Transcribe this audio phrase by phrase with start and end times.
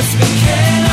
[0.00, 0.87] just been.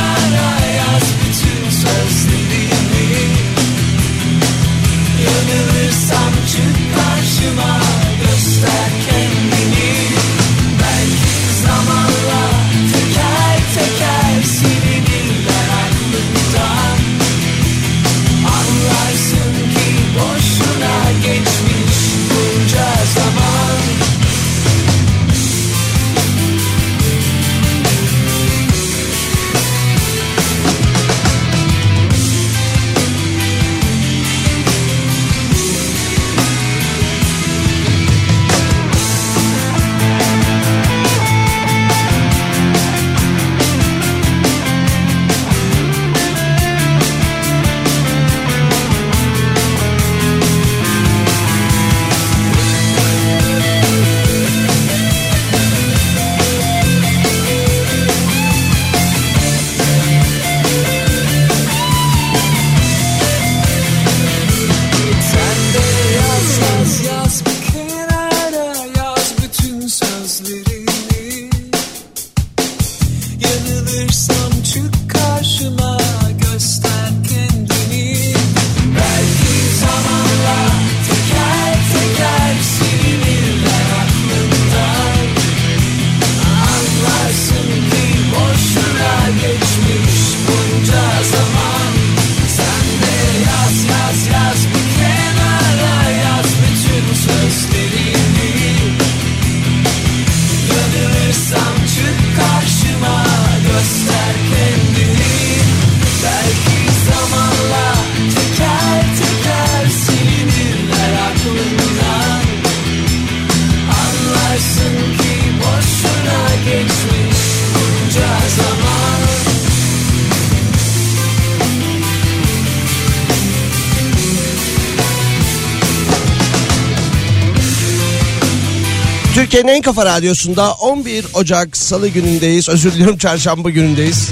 [129.56, 132.68] Türkiye'nin en kafa radyosunda 11 Ocak Salı günündeyiz.
[132.68, 134.28] Özür diliyorum çarşamba günündeyiz.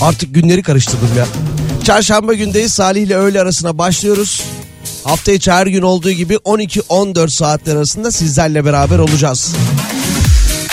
[0.00, 1.26] Artık günleri karıştırdım ya.
[1.84, 2.72] Çarşamba gündeyiz.
[2.72, 4.42] Salih ile öğle arasına başlıyoruz.
[5.04, 9.54] Hafta içi her gün olduğu gibi 12-14 saatler arasında sizlerle beraber olacağız.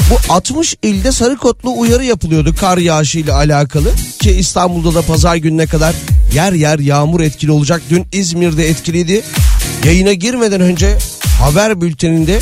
[0.10, 3.92] Bu 60 ilde sarı kotlu uyarı yapılıyordu kar yağışı ile alakalı.
[4.20, 5.96] Ki İstanbul'da da pazar gününe kadar
[6.34, 7.82] yer yer yağmur etkili olacak.
[7.90, 9.24] Dün İzmir'de etkiliydi.
[9.86, 10.98] Yayına girmeden önce
[11.40, 12.40] haber bülteninde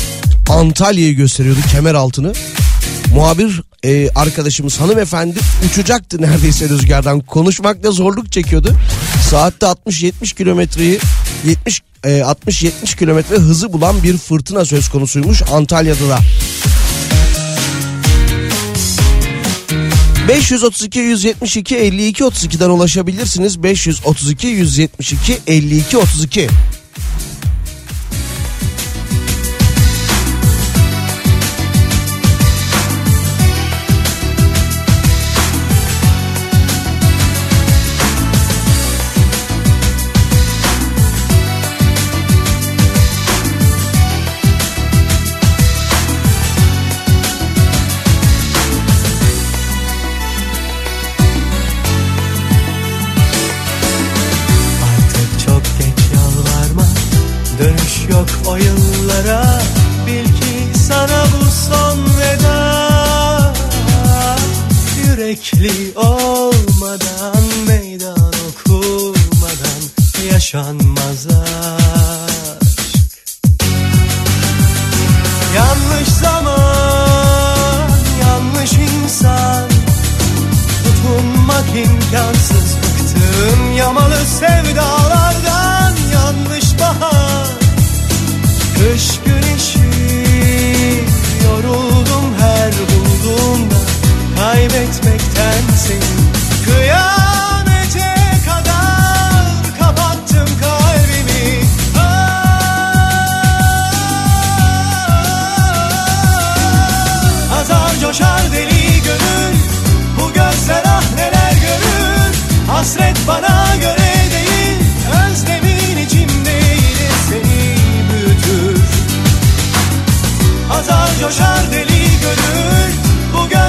[0.50, 2.32] Antalya'yı gösteriyordu kemer altını.
[3.14, 5.38] Muhabir e, arkadaşımız hanımefendi
[5.70, 7.20] uçacaktı neredeyse rüzgardan.
[7.20, 8.74] Konuşmakta zorluk çekiyordu.
[9.30, 10.98] Saatte 60-70 kilometreyi
[11.44, 16.18] 70 e, 60-70 kilometre hızı bulan bir fırtına söz konusuymuş Antalya'da da.
[20.28, 23.62] 532 172 52 32'den ulaşabilirsiniz.
[23.62, 26.48] 532 172 52 32.
[65.60, 69.82] Yürekli olmadan Meydan okumadan
[70.32, 71.26] Yaşanmaz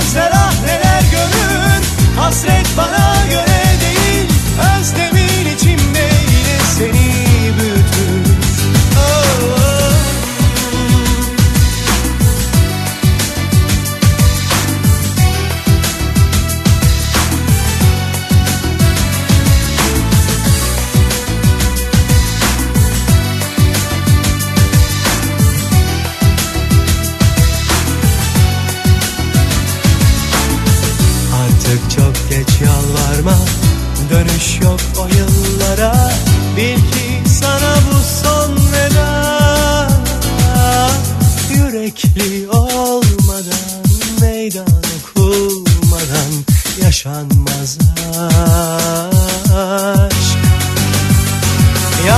[0.01, 1.83] Gözler ah neler görür.
[2.19, 3.00] Hasret bana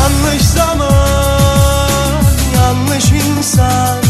[0.03, 2.23] Yanlış zaman
[2.55, 4.01] Yanlış insan.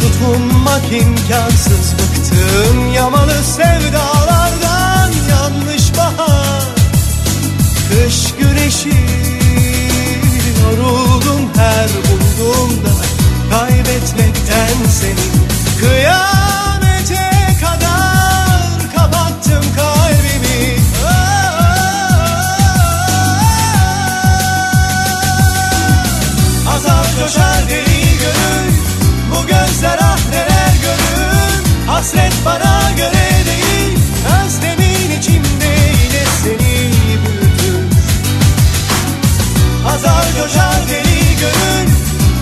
[0.00, 5.12] Tutunmak imkansız bıktım yamalı sevdalardan.
[5.30, 6.62] Yanlış bahar
[7.88, 9.06] Kış güneşi.
[10.62, 12.90] Yoruldum her bulduğumda
[13.50, 15.26] kaybetmekten seni
[15.80, 16.65] Kıyamete
[32.06, 33.98] Hasret bana göre değil.
[34.44, 35.72] Özlemin içimde
[36.02, 36.90] yine seni
[37.26, 37.96] büyütür.
[39.86, 41.90] Azar coşar deli gönül.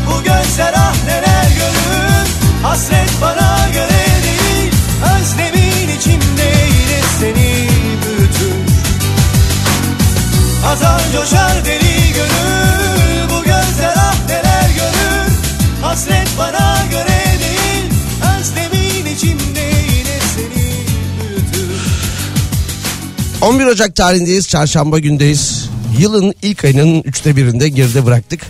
[0.06, 2.28] Bu gözler ah neler görür.
[2.62, 4.72] Hasret bana göre değil.
[5.16, 7.68] Özlemin içimde yine seni
[8.02, 8.72] büyütür.
[10.72, 13.30] Azar coşar deli gönül.
[13.30, 15.32] Bu gözler ah neler görür.
[15.82, 16.73] Hasret bana
[23.44, 24.48] 11 Ocak tarihindeyiz.
[24.48, 25.68] Çarşamba gündeyiz.
[25.98, 28.40] Yılın ilk ayının üçte birinde geride bıraktık.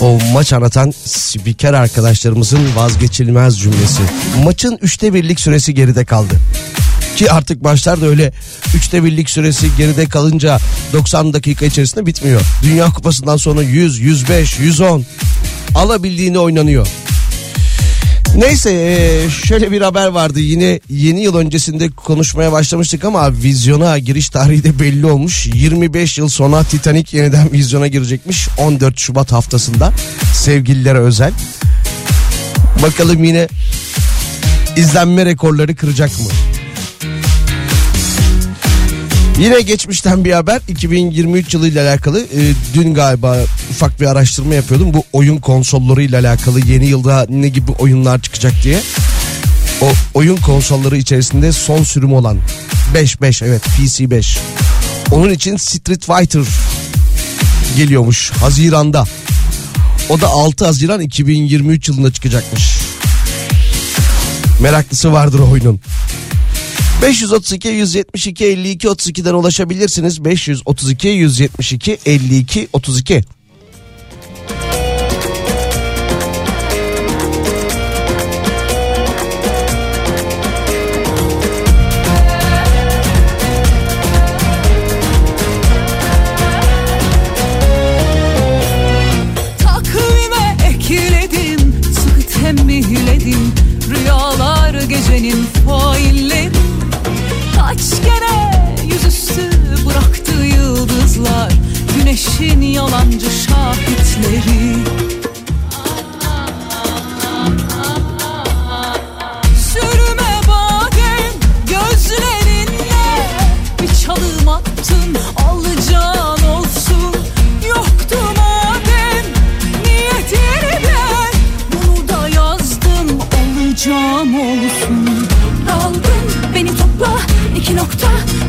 [0.00, 4.02] O maç anlatan spiker arkadaşlarımızın vazgeçilmez cümlesi.
[4.44, 6.34] Maçın üçte birlik süresi geride kaldı.
[7.16, 8.32] Ki artık maçlar da öyle
[8.76, 10.58] üçte birlik süresi geride kalınca
[10.92, 12.40] 90 dakika içerisinde bitmiyor.
[12.62, 15.04] Dünya Kupası'ndan sonra 100, 105, 110
[15.74, 16.86] alabildiğini oynanıyor.
[18.36, 24.28] Neyse e, şöyle bir haber vardı yine yeni yıl öncesinde konuşmaya başlamıştık ama vizyona giriş
[24.28, 25.46] tarihi de belli olmuş.
[25.46, 29.92] 25 yıl sonra Titanic yeniden vizyona girecekmiş 14 Şubat haftasında
[30.34, 31.32] sevgililere özel.
[32.82, 33.48] Bakalım yine
[34.76, 36.53] izlenme rekorları kıracak mı?
[39.38, 43.36] Yine geçmişten bir haber 2023 yılı ile alakalı e, dün galiba
[43.70, 48.52] ufak bir araştırma yapıyordum bu oyun konsolları ile alakalı yeni yılda ne gibi oyunlar çıkacak
[48.62, 48.80] diye.
[49.82, 52.38] O oyun konsolları içerisinde son sürüm olan
[52.94, 54.38] 5-5 evet PC 5.
[55.12, 56.44] Onun için Street Fighter
[57.76, 59.04] geliyormuş Haziran'da.
[60.08, 62.78] O da 6 Haziran 2023 yılında çıkacakmış.
[64.60, 65.80] Meraklısı vardır o oyunun.
[67.04, 70.24] 532 172 52 32'den ulaşabilirsiniz.
[70.24, 73.22] 532 172 52 32.
[89.58, 93.52] Takvime ekledim, sıkı tembihledim
[93.90, 96.53] Rüyalar gecenin failleri
[97.74, 99.50] Kaç kere yüzüstü
[99.86, 101.52] bıraktı yıldızlar
[101.96, 104.76] Güneşin yalancı şahitleri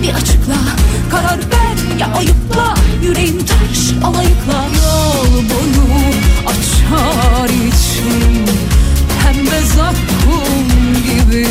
[0.08, 0.56] bir açıkla.
[1.12, 2.76] Karar ver ya ayıpla.
[3.04, 4.66] Yüreğim taş alayıkla.
[4.76, 6.14] Yol boyu
[6.46, 8.46] açar için
[9.24, 10.68] Pembe zakkum
[11.06, 11.48] gibi.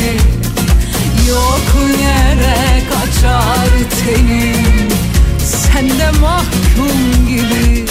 [1.29, 3.69] Yok yere kaçar
[4.05, 4.89] tenim.
[5.39, 7.84] Sen de mahkum gibi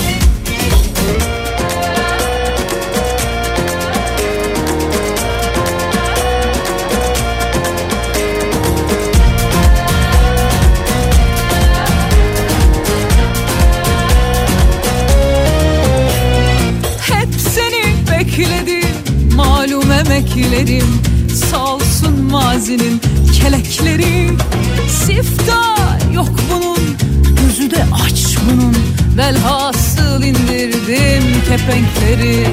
[21.51, 23.01] Sağ olsun mazinin
[23.41, 24.31] kelekleri.
[24.89, 26.79] Siftah yok bunun
[27.37, 28.77] gözü de aç bunun.
[29.17, 32.47] Velhasıl indirdim kepenkleri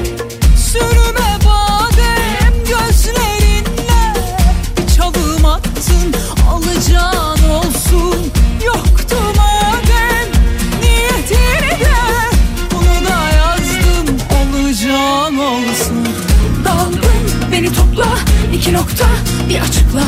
[19.48, 20.02] bir açıkla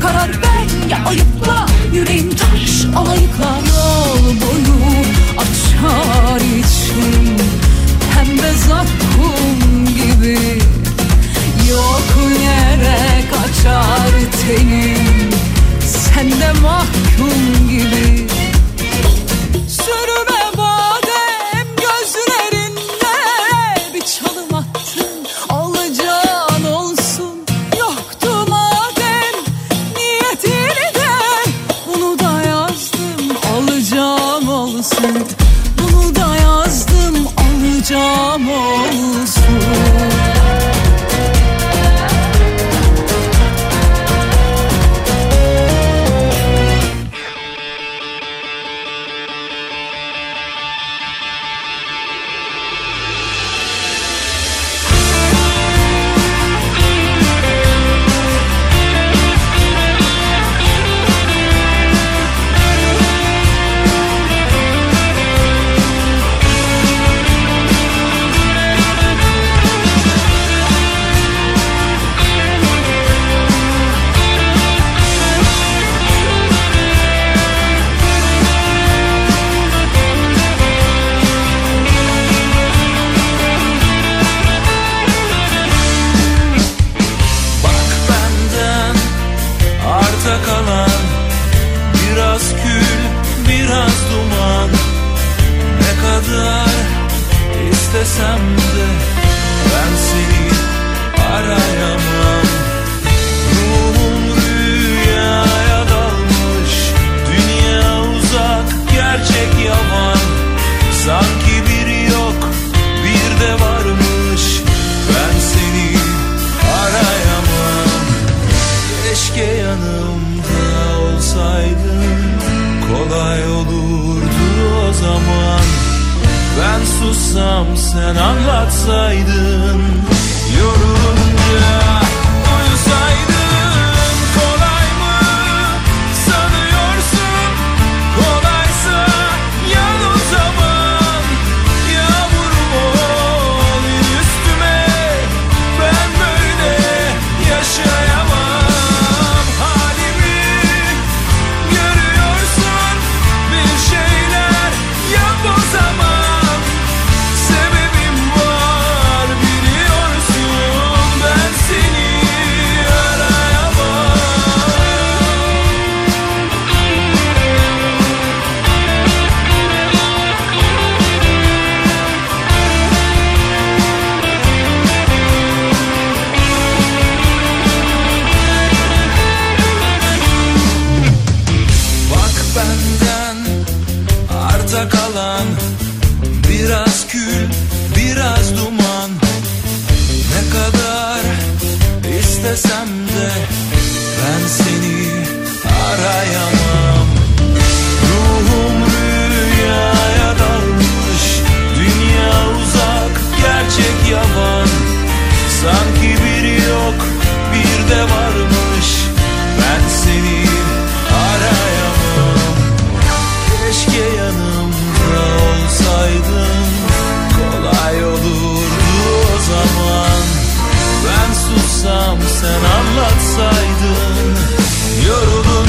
[0.00, 3.58] Karar ver ya ayıpla yüreğim taş alayıkla.
[3.68, 4.76] Yol boyu
[5.36, 7.38] açar için
[8.14, 10.38] Pembe zakkum gibi.
[11.70, 14.10] Yok yere kaçar
[14.46, 15.30] tenim
[15.80, 18.25] Sen de mahkum gibi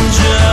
[0.08, 0.47] danger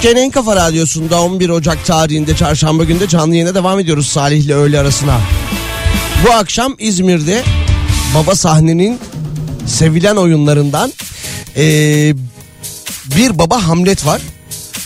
[0.00, 4.54] Türkiye'nin en kafa radyosunda 11 Ocak tarihinde çarşamba günde canlı yayına devam ediyoruz Salih ile
[4.54, 5.20] öğle arasına.
[6.26, 7.42] Bu akşam İzmir'de
[8.14, 8.98] baba sahnenin
[9.66, 10.92] sevilen oyunlarından
[11.56, 12.14] eee,
[13.16, 14.20] bir baba Hamlet var.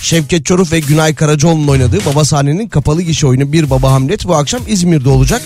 [0.00, 4.34] Şevket Çoruf ve Günay Karacaoğlu'nun oynadığı baba sahnenin kapalı gişe oyunu Bir Baba Hamlet bu
[4.34, 5.42] akşam İzmir'de olacak.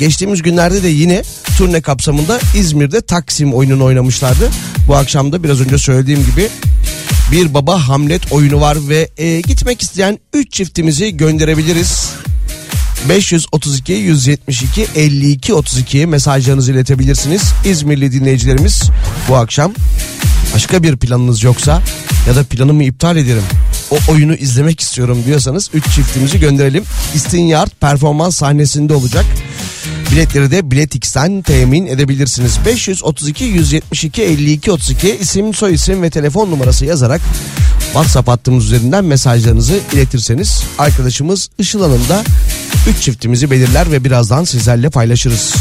[0.00, 1.22] Geçtiğimiz günlerde de yine
[1.58, 4.50] turne kapsamında İzmir'de Taksim oyununu oynamışlardı.
[4.88, 6.48] Bu akşam da biraz önce söylediğim gibi
[7.32, 12.10] bir baba Hamlet oyunu var ve e, gitmek isteyen 3 çiftimizi gönderebiliriz.
[13.08, 17.42] 532 172 52 32 mesajlarınızı iletebilirsiniz.
[17.64, 18.90] İzmirli dinleyicilerimiz
[19.28, 19.72] bu akşam
[20.54, 21.82] başka bir planınız yoksa
[22.28, 23.44] ya da planımı iptal ederim.
[23.90, 26.84] O oyunu izlemek istiyorum diyorsanız 3 çiftimizi gönderelim.
[27.14, 29.24] İstinyard performans sahnesinde olacak.
[30.12, 32.58] Biletleri de Biletix'ten temin edebilirsiniz.
[32.66, 37.20] 532 172 52 32 isim, soy isim ve telefon numarası yazarak
[37.84, 42.24] WhatsApp hattımız üzerinden mesajlarınızı iletirseniz arkadaşımız Işıl Hanım da
[42.88, 45.54] 3 çiftimizi belirler ve birazdan sizlerle paylaşırız.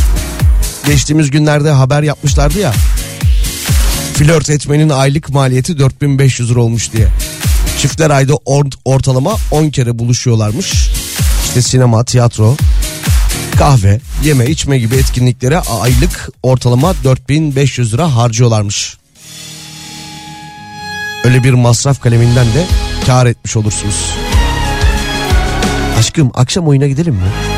[0.87, 2.73] Geçtiğimiz günlerde haber yapmışlardı ya.
[4.13, 7.07] Flört etmenin aylık maliyeti 4500 lira olmuş diye.
[7.79, 10.89] Çiftler ayda or- ortalama 10 kere buluşuyorlarmış.
[11.45, 12.57] İşte sinema, tiyatro,
[13.51, 18.97] kahve, yeme içme gibi etkinliklere aylık ortalama 4500 lira harcıyorlarmış.
[21.23, 22.65] Öyle bir masraf kaleminden de
[23.05, 24.15] kar etmiş olursunuz.
[25.99, 27.50] Aşkım akşam oyuna gidelim mi?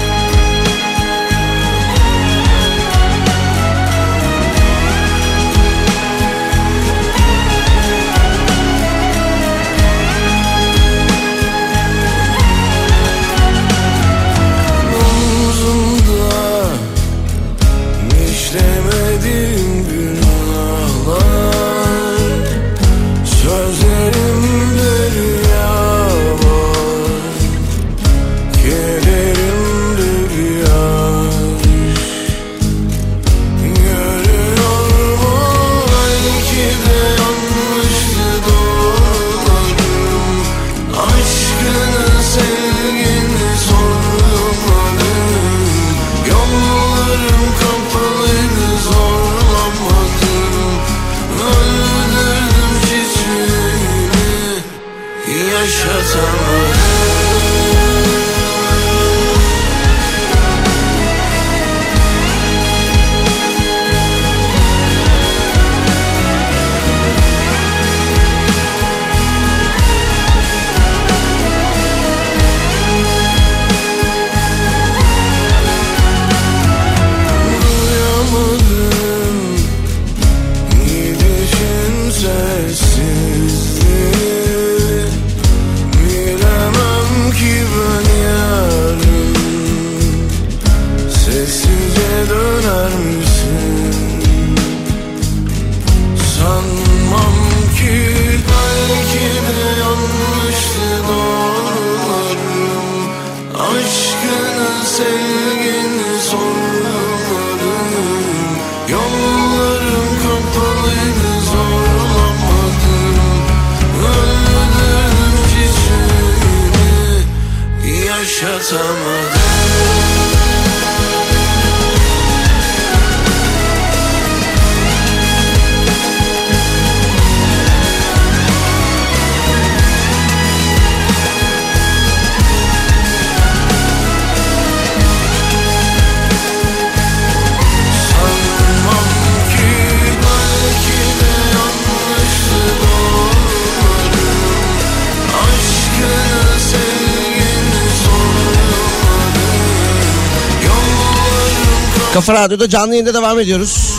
[152.26, 153.94] Kafa Radyo'da canlı yayında devam ediyoruz.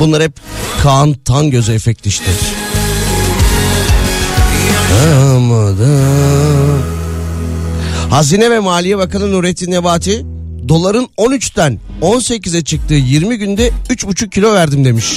[0.00, 0.32] Bunlar hep
[0.82, 2.24] Kaan Tangöz efekti işte.
[8.10, 10.26] Hazine ve Maliye Bakanı Nurettin Nebati
[10.68, 15.14] doların 13'ten 18'e çıktığı 20 günde 3,5 kilo verdim demiş.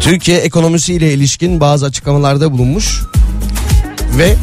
[0.00, 3.02] Türkiye ekonomisiyle ilişkin bazı açıklamalarda bulunmuş
[4.18, 4.36] ve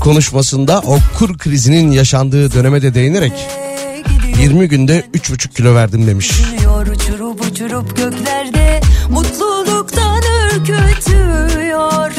[0.00, 3.32] konuşmasında o kur krizinin yaşandığı döneme de değinerek
[4.40, 6.30] 20 günde 3,5 kilo verdim demiş.
[6.94, 8.80] Uçurup uçurup göklerde
[9.10, 10.22] Mutluluktan
[10.54, 12.12] ürkütüyor.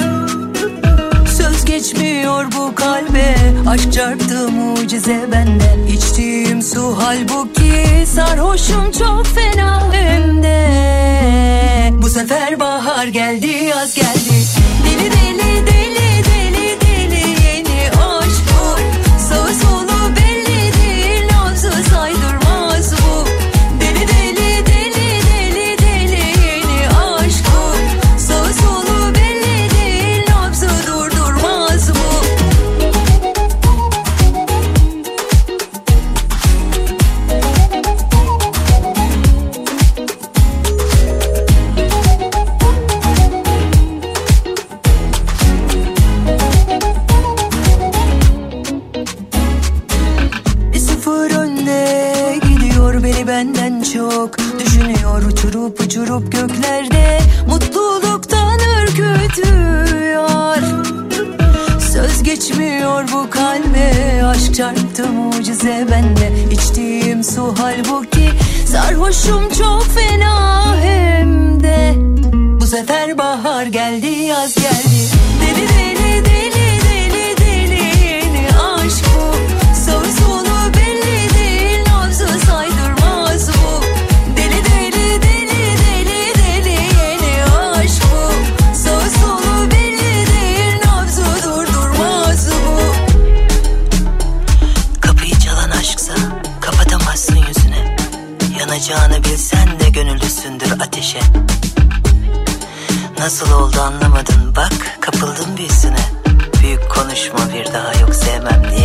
[1.37, 3.35] Söz geçmiyor bu kalbe
[3.67, 10.59] Aşk çarptı mucize bende İçtiğim su halbuki Sarhoşum çok fena hem de
[12.01, 14.33] Bu sefer bahar geldi yaz geldi.
[14.85, 16.08] Deli deli deli
[56.09, 60.57] uçurup göklerde Mutluluktan ürkütüyor.
[61.91, 66.31] Söz geçmiyor bu kalbe Aşk çarptı mucize bende.
[66.51, 68.29] İçtiğim su halbuki
[68.67, 71.93] Sarhoşum çok fena hem de.
[72.61, 75.18] Bu sefer bahar geldi yaz geldi
[103.19, 104.55] Nasıl oldu anlamadın.
[104.55, 106.19] Bak kapıldım büyüsüne
[106.61, 108.63] Büyük konuşma bir daha yok sevmem.
[108.71, 108.78] Diye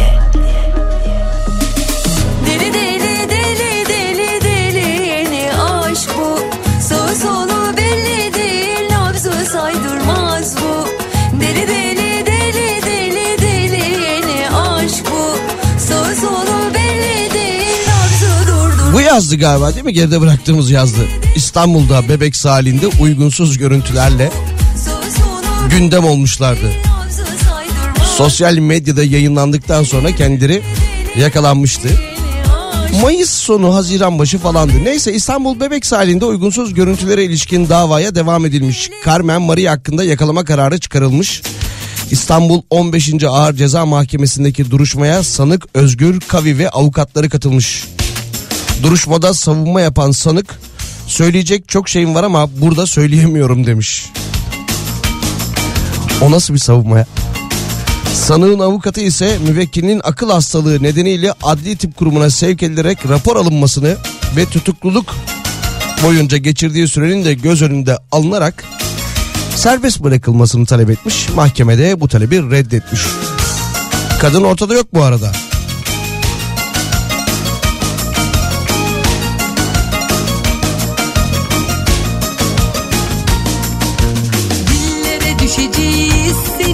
[19.14, 19.92] yazdı galiba değil mi?
[19.92, 20.98] Geride bıraktığımız yazdı.
[21.36, 24.30] İstanbul'da bebek salinde uygunsuz görüntülerle
[25.70, 26.72] gündem olmuşlardı.
[28.16, 30.62] Sosyal medyada yayınlandıktan sonra kendileri
[31.18, 31.88] yakalanmıştı.
[33.02, 34.84] Mayıs sonu Haziran başı falandı.
[34.84, 38.90] Neyse İstanbul Bebek sahilinde uygunsuz görüntülere ilişkin davaya devam edilmiş.
[39.06, 41.42] Carmen Maria hakkında yakalama kararı çıkarılmış.
[42.10, 43.24] İstanbul 15.
[43.24, 47.84] Ağır Ceza Mahkemesi'ndeki duruşmaya sanık Özgür Kavi ve avukatları katılmış.
[48.82, 50.60] Duruşmada savunma yapan sanık
[51.06, 54.06] söyleyecek çok şeyim var ama burada söyleyemiyorum demiş.
[56.20, 57.06] O nasıl bir savunma ya?
[58.14, 63.96] Sanığın avukatı ise müvekkilinin akıl hastalığı nedeniyle adli tıp kurumuna sevk edilerek rapor alınmasını
[64.36, 65.14] ve tutukluluk
[66.02, 68.64] boyunca geçirdiği sürenin de göz önünde alınarak
[69.56, 71.28] serbest bırakılmasını talep etmiş.
[71.28, 73.00] Mahkemede bu talebi reddetmiş.
[74.20, 75.32] Kadın ortada yok bu arada.
[85.44, 86.73] Dillere düşeceğiz seninle İlle de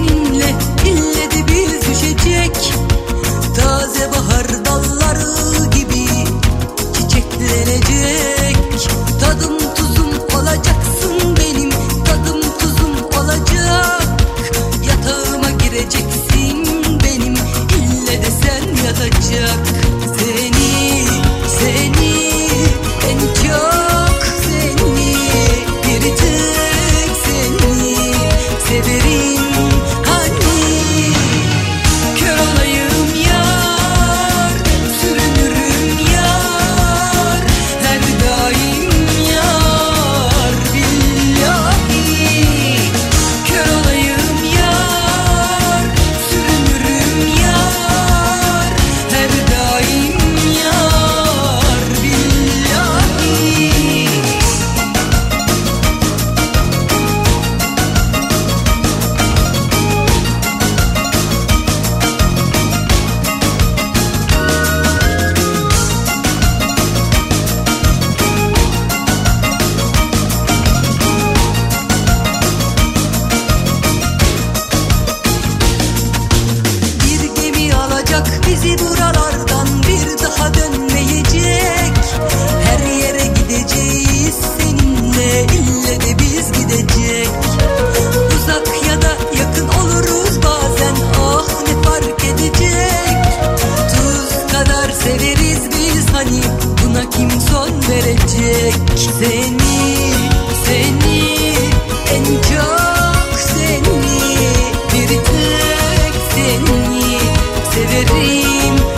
[108.41, 108.90] dream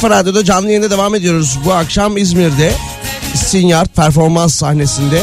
[0.00, 1.58] Kafa Radyo'da canlı yayında devam ediyoruz.
[1.64, 2.72] Bu akşam İzmir'de
[3.34, 5.22] Sinyart performans sahnesinde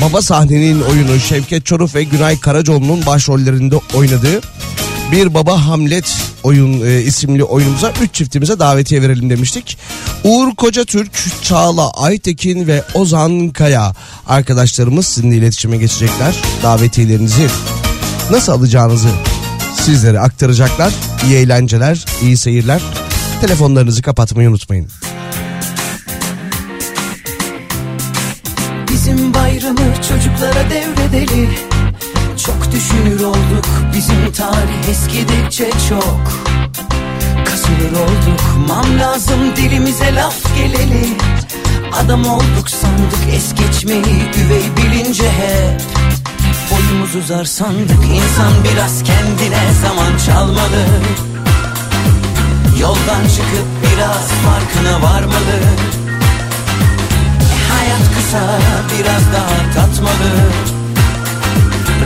[0.00, 4.40] Baba sahnenin oyunu Şevket Çoruf ve Günay Karacoğlu'nun başrollerinde oynadığı
[5.12, 9.78] Bir Baba Hamlet oyun e, isimli oyunumuza 3 çiftimize davetiye verelim demiştik.
[10.24, 13.94] Uğur Kocatürk, Çağla Aytekin ve Ozan Kaya
[14.26, 16.34] arkadaşlarımız sizinle iletişime geçecekler.
[16.62, 17.46] Davetiyelerinizi
[18.30, 19.08] nasıl alacağınızı
[19.80, 20.92] sizlere aktaracaklar.
[21.26, 22.82] İyi eğlenceler, iyi seyirler.
[23.40, 24.88] Telefonlarınızı kapatmayı unutmayın.
[28.90, 31.48] Bizim bayramı çocuklara devredeli.
[32.46, 36.32] Çok düşünür olduk bizim tarih eskidikçe çok.
[37.44, 41.06] Kasılır olduk mam lazım dilimize laf geleli.
[41.92, 45.82] Adam olduk sandık es geçmeyi üvey bilince hep.
[46.70, 50.86] Boyumuz uzar sandık insan biraz kendine zaman çalmalı
[52.80, 55.58] Yoldan çıkıp biraz farkına varmalı.
[57.72, 58.58] Hayat kısa
[58.98, 60.32] biraz daha tatmalı.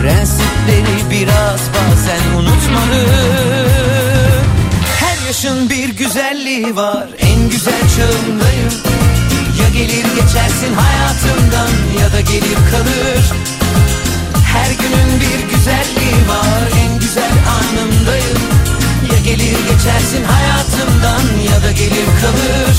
[0.00, 3.06] Prensipleri biraz bazen unutmalı.
[5.00, 8.72] Her yaşın bir güzelliği var En güzel çağındayım.
[9.61, 13.24] Ya gelir geçersin hayatımdan Ya da gelir kalır.
[14.44, 18.59] Her günün bir güzelliği var En güzel anımdayım
[19.12, 22.76] Ya gelir geçersin hayatımdan Ya da gelir kalır.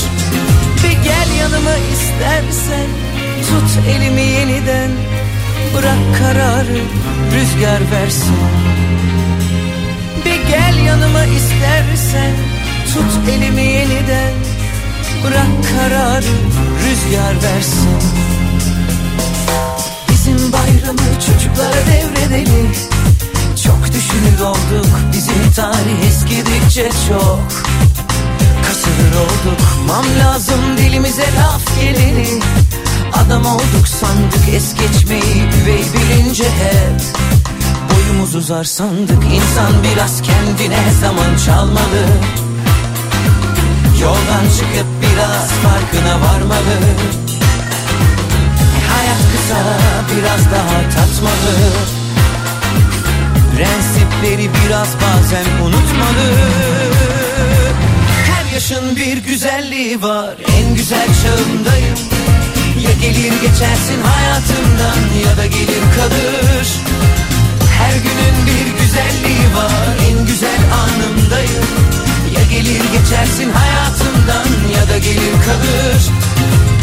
[0.84, 2.88] Bir gel yanıma istersen
[3.48, 4.90] Tut elimi yeniden.
[5.74, 6.80] Bırak kararı
[7.34, 8.36] rüzgar versin.
[10.24, 12.34] Bir gel yanıma istersen
[12.94, 14.32] Tut elimi yeniden.
[15.24, 15.46] Bırak
[15.78, 16.34] kararı
[16.84, 17.98] rüzgar versin.
[20.08, 22.91] Bizim bayramı çocuklara devredelim
[24.12, 27.48] Düşünür olduk bizim tarih eskidikçe çok.
[28.66, 32.40] Kasılır olduk mam lazım dilimize laf geleni.
[33.12, 37.02] Adam olduk sandık es geçmeyi üvey bilince hep.
[37.90, 42.06] Boyumuz uzar sandık insan biraz kendine zaman çalmalı.
[44.02, 46.78] Yoldan çıkıp biraz farkına varmalı.
[48.90, 49.56] Hayat kısa
[50.16, 52.01] biraz daha tatmalı
[53.56, 56.28] Prensipleri biraz bazen unutmalı.
[58.26, 60.34] Her yaşın bir güzelliği var.
[60.58, 61.98] En güzel çağındayım.
[62.80, 66.66] Ya gelir geçersin hayatımdan Ya da gelir kalır.
[67.78, 69.96] Her günün bir güzelliği var.
[70.10, 71.66] En güzel anımdayım.
[72.34, 76.02] Ya gelir geçersin hayatımdan Ya da gelir kalır.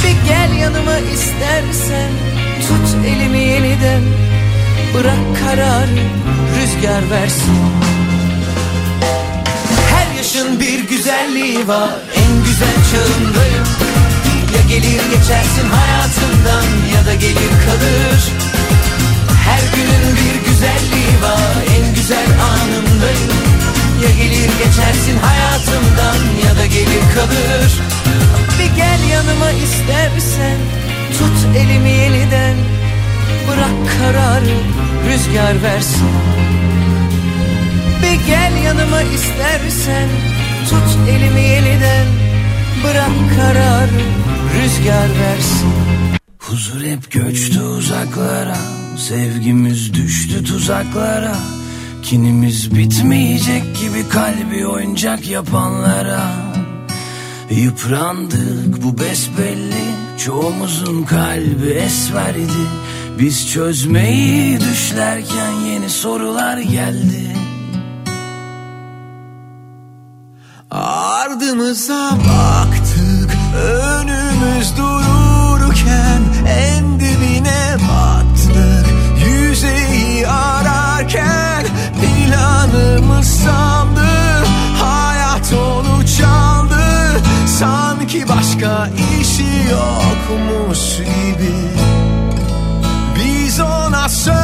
[0.04, 2.12] Bir gel yanıma istersen.
[2.68, 4.02] Tut elimi yeniden.
[4.94, 6.00] Bırak kararı
[6.70, 7.58] rüzgar versin.
[9.90, 11.90] Her yaşın bir güzelliği var.
[12.16, 13.66] En güzel çağındayım.
[14.56, 18.22] Ya gelir geçersin hayatımdan Ya da gelir kalır.
[19.46, 21.54] Her günün bir güzelliği var.
[21.78, 23.34] En güzel anımdayım.
[24.04, 27.82] Ya gelir geçersin hayatımdan Ya da gelir kalır.
[28.60, 30.58] Bir gel yanıma istersen.
[31.18, 32.56] Tut elimi yeniden.
[33.48, 34.58] Bırak kararı
[35.10, 36.10] rüzgar versin
[38.04, 40.10] Bir gel yanıma istersen.
[40.70, 42.06] Tut elimi yeniden
[42.84, 44.02] Bırak kararı
[44.56, 45.70] rüzgar versin.
[46.40, 48.58] Huzur hep göçtü uzaklara
[48.98, 51.36] Sevgimiz düştü tuzaklara.
[52.04, 56.32] Kinimiz bitmeyecek gibi kalbi oyuncak yapanlara.
[57.50, 59.86] Yıprandık bu besbelli
[60.18, 62.66] Çoğumuzun kalbi esverdi.
[63.20, 67.30] Biz çözmeyi düşlerken yeni sorular geldi
[71.30, 78.86] Ardımıza baktık önümüz dururken en dibine battık.
[79.26, 81.66] Yüzeyi ararken
[82.02, 84.08] planımız sandı
[84.82, 87.22] hayat onu çaldı.
[87.60, 88.90] Sanki başka
[89.22, 91.56] işi yokmuş gibi.
[93.16, 94.40] Biz ona söverken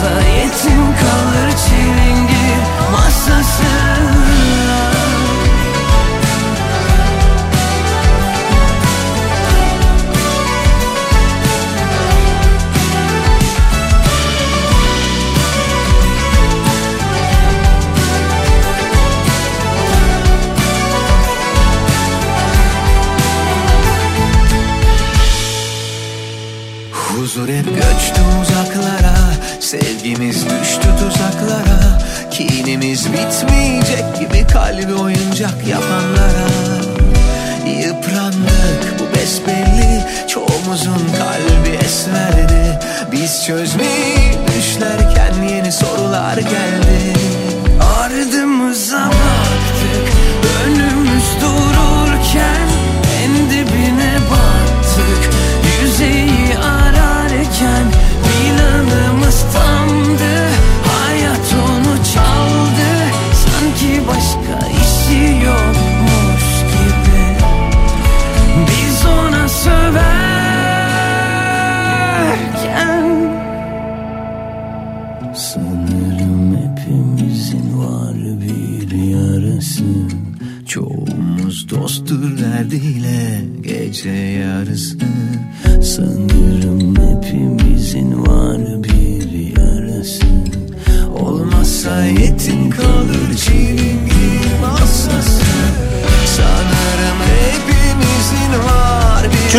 [0.00, 0.69] Zajęty
[35.50, 36.50] oyuncak yapanlara.
[37.66, 42.78] Yıprandık bu besbelli Çoğumuzun kalbi esmerdi.
[43.12, 44.16] Biz çözmeyi
[44.48, 46.79] düşlerken yeni sorular geldi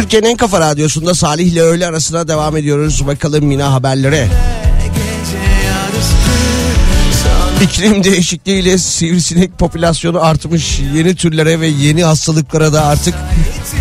[0.01, 3.07] Türkiye'nin en kafa radyosunda Salih ile öğle arasına devam ediyoruz.
[3.07, 4.27] Bakalım Mina haberlere.
[7.63, 10.79] İklim değişikliğiyle sivrisinek popülasyonu artmış.
[10.95, 13.13] Yeni türlere ve yeni hastalıklara da artık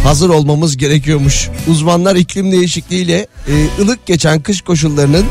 [0.04, 1.48] hazır olmamız gerekiyormuş.
[1.68, 5.24] Uzmanlar iklim değişikliğiyle e, ılık geçen kış koşullarının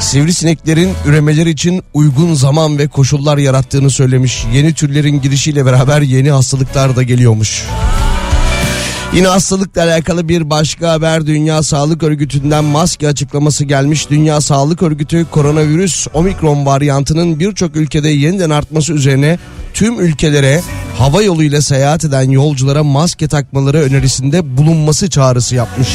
[0.00, 4.44] sivrisineklerin üremeleri için uygun zaman ve koşullar yarattığını söylemiş.
[4.54, 7.64] Yeni türlerin girişiyle beraber yeni hastalıklar da geliyormuş.
[9.14, 14.10] Yine hastalıkla alakalı bir başka haber Dünya Sağlık Örgütü'nden maske açıklaması gelmiş.
[14.10, 19.38] Dünya Sağlık Örgütü koronavirüs omikron varyantının birçok ülkede yeniden artması üzerine
[19.74, 20.60] tüm ülkelere
[20.98, 25.88] hava yoluyla seyahat eden yolculara maske takmaları önerisinde bulunması çağrısı yapmış.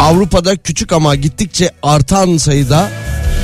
[0.00, 2.90] Avrupa'da küçük ama gittikçe artan sayıda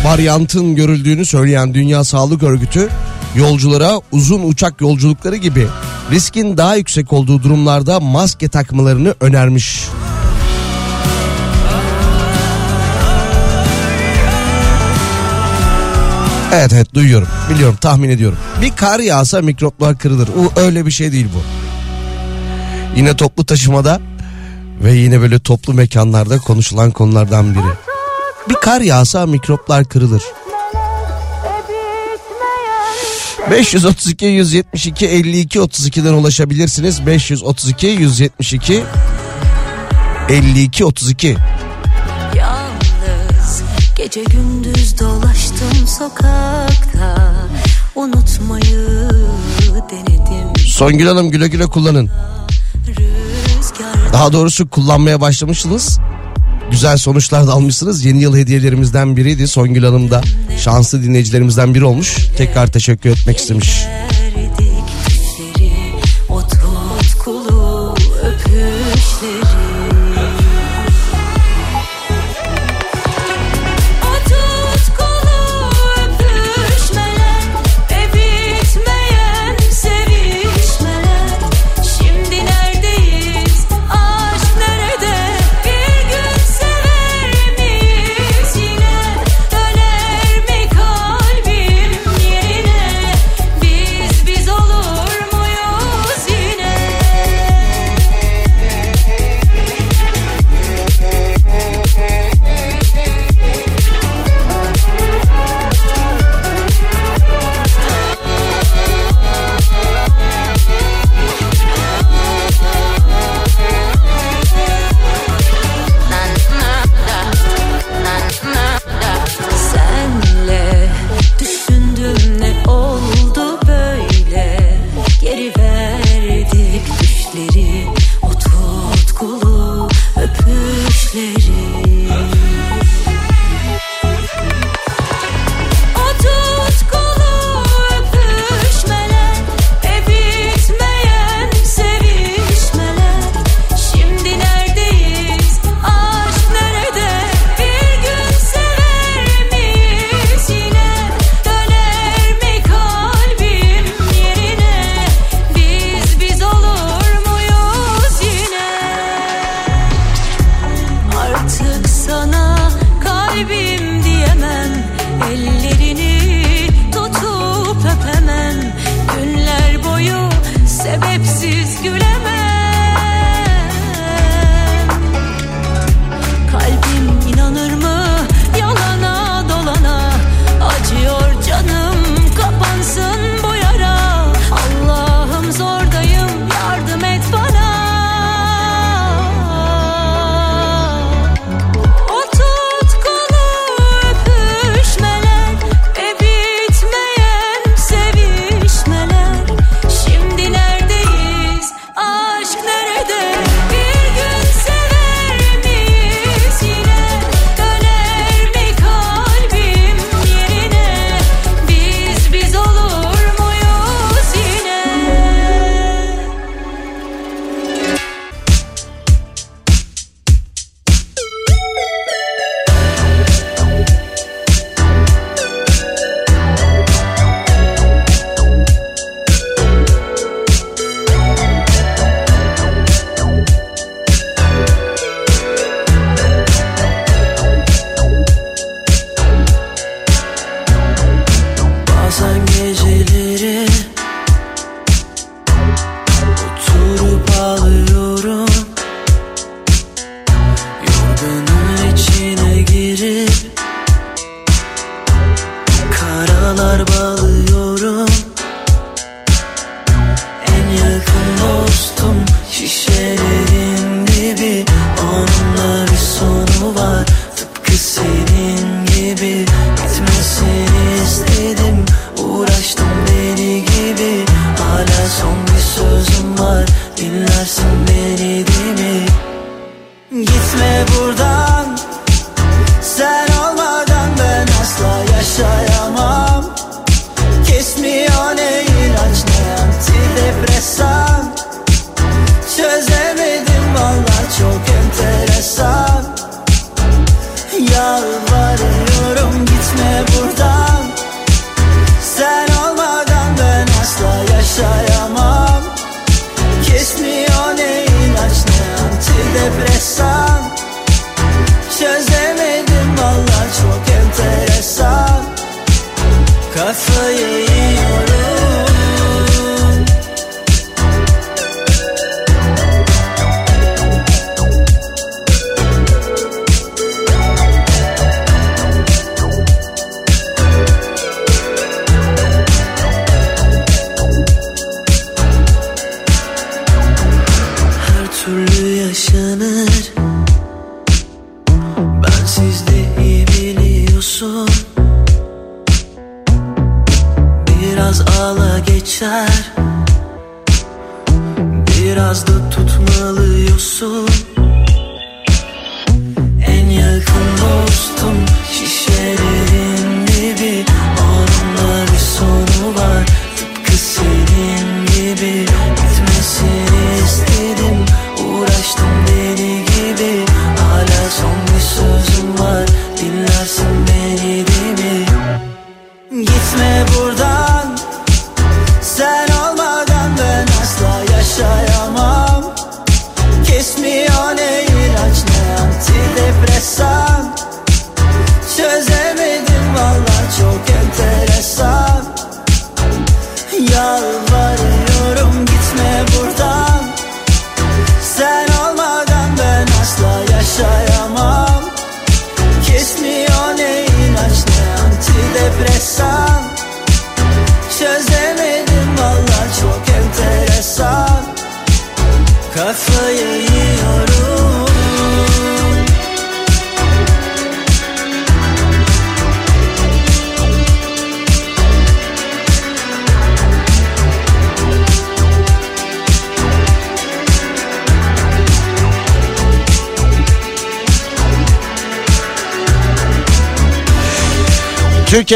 [0.04, 2.88] varyantın görüldüğünü söyleyen Dünya Sağlık Örgütü
[3.36, 5.66] yolculara uzun uçak yolculukları gibi
[6.10, 9.84] riskin daha yüksek olduğu durumlarda maske takmalarını önermiş.
[16.52, 18.38] Evet evet duyuyorum biliyorum tahmin ediyorum.
[18.62, 20.28] Bir kar yağsa mikroplar kırılır.
[20.28, 21.42] O öyle bir şey değil bu.
[22.96, 24.00] Yine toplu taşımada
[24.84, 27.87] ve yine böyle toplu mekanlarda konuşulan konulardan biri
[28.50, 30.22] bir kar yağsa mikroplar kırılır.
[33.50, 37.06] 532 172 52 32'den ulaşabilirsiniz.
[37.06, 38.84] 532 172
[40.28, 41.36] 52 32.
[42.36, 43.62] Yalnız
[43.96, 47.34] gece gündüz dolaştım sokakta.
[47.94, 48.88] Unutmayı
[49.90, 50.56] denedim.
[50.68, 52.10] Songül Hanım güle güle kullanın.
[54.12, 55.98] Daha doğrusu kullanmaya başlamışsınız
[56.70, 58.04] güzel sonuçlar da almışsınız.
[58.04, 59.48] Yeni yıl hediyelerimizden biriydi.
[59.48, 60.22] Songül Hanım da
[60.58, 62.16] şanslı dinleyicilerimizden biri olmuş.
[62.36, 63.84] Tekrar teşekkür etmek istemiş.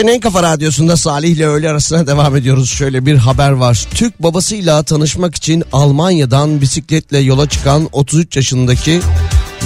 [0.02, 2.70] Türkiye'nin en kafa radyosunda Salih ile öğle arasına devam ediyoruz.
[2.70, 3.86] Şöyle bir haber var.
[3.94, 9.00] Türk babasıyla tanışmak için Almanya'dan bisikletle yola çıkan 33 yaşındaki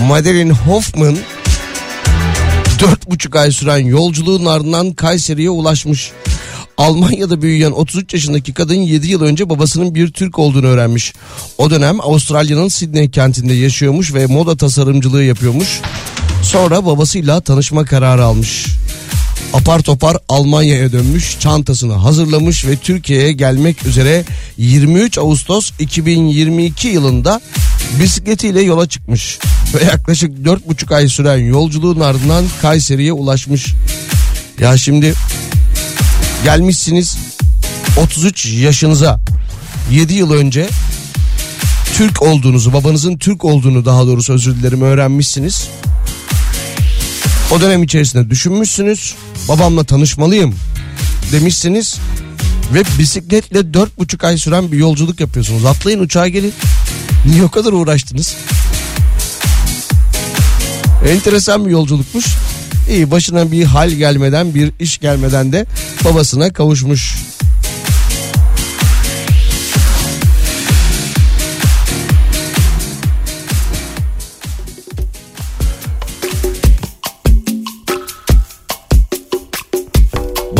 [0.08, 1.16] Madeline Hoffman
[2.78, 6.12] 4,5 ay süren yolculuğun ardından Kayseri'ye ulaşmış.
[6.76, 11.12] Almanya'da büyüyen 33 yaşındaki kadın 7 yıl önce babasının bir Türk olduğunu öğrenmiş.
[11.58, 15.80] O dönem Avustralya'nın Sydney kentinde yaşıyormuş ve moda tasarımcılığı yapıyormuş.
[16.42, 18.75] Sonra babasıyla tanışma kararı almış.
[19.52, 24.24] Apar topar Almanya'ya dönmüş, çantasını hazırlamış ve Türkiye'ye gelmek üzere
[24.56, 27.40] 23 Ağustos 2022 yılında
[28.00, 29.38] bisikletiyle yola çıkmış.
[29.74, 33.66] Ve yaklaşık 4,5 ay süren yolculuğun ardından Kayseri'ye ulaşmış.
[34.60, 35.14] Ya şimdi
[36.44, 37.16] gelmişsiniz
[37.96, 39.20] 33 yaşınıza
[39.90, 40.68] 7 yıl önce
[41.94, 45.68] Türk olduğunuzu, babanızın Türk olduğunu daha doğrusu özür dilerim öğrenmişsiniz.
[47.52, 49.14] O dönem içerisinde düşünmüşsünüz.
[49.48, 50.54] Babamla tanışmalıyım
[51.32, 51.98] demişsiniz.
[52.74, 55.64] Ve bisikletle dört buçuk ay süren bir yolculuk yapıyorsunuz.
[55.64, 56.52] Atlayın uçağa gelin.
[57.26, 58.36] Niye o kadar uğraştınız?
[61.08, 62.26] Enteresan bir yolculukmuş.
[62.90, 65.66] İyi başına bir hal gelmeden bir iş gelmeden de
[66.04, 67.16] babasına kavuşmuş.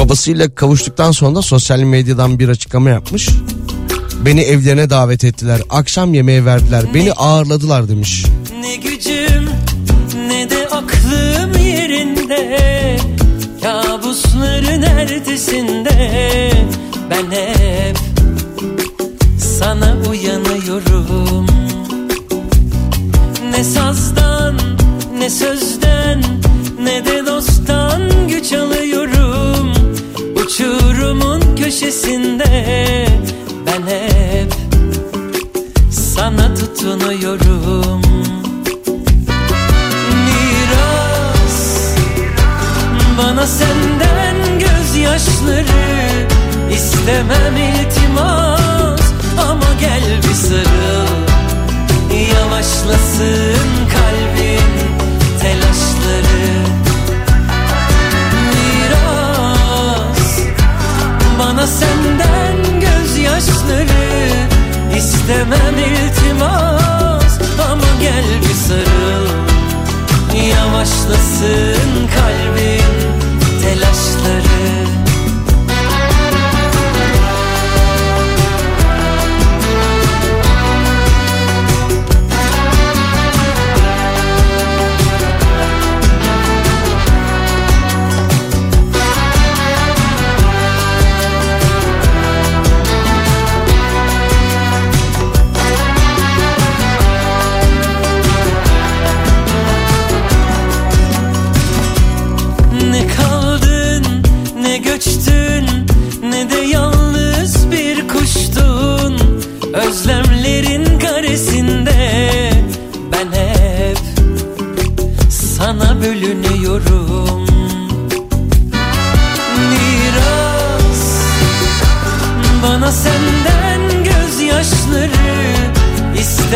[0.06, 3.28] Babasıyla kavuştuktan sonra sosyal medyadan bir açıklama yapmış.
[4.24, 5.60] Beni evlerine davet ettiler.
[5.70, 6.84] Akşam yemeği verdiler.
[6.94, 8.24] Beni ağırladılar demiş.
[8.60, 9.48] Ne gücüm
[10.28, 12.96] ne de aklım yerinde
[13.62, 16.52] Kabusların ertesinde
[17.10, 17.98] Ben hep
[19.38, 21.46] sana uyanıyorum
[23.50, 24.56] Ne sazdan
[25.18, 26.22] ne sözden
[26.82, 28.85] ne de dosttan güç alıyorum
[31.66, 33.08] köşesinde
[33.66, 34.52] ben hep
[35.90, 38.02] sana tutunuyorum.
[40.26, 41.94] Miras
[43.18, 46.26] bana senden gözyaşları
[46.72, 49.12] istemem iltimas.
[49.48, 51.06] Ama gel bir sarıl
[52.34, 54.85] Yavaşlasın kalbin
[61.66, 64.06] senden gözyaşları.
[64.96, 67.38] İstemem iltimas
[67.70, 69.26] ama gel bir sarıl.
[70.48, 72.85] Yavaşlasın kalbin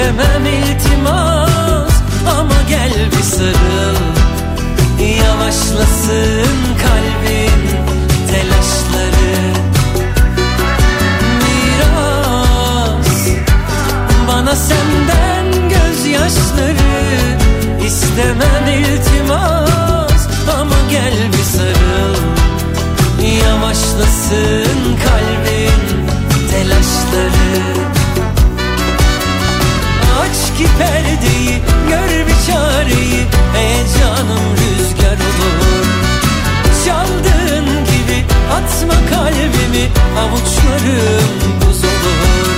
[0.00, 1.92] istemem iltimas
[2.38, 3.96] Ama gel bir sarıl.
[5.18, 7.19] Yavaşlasın kalbim.
[40.20, 42.50] avuçlarım buz olur.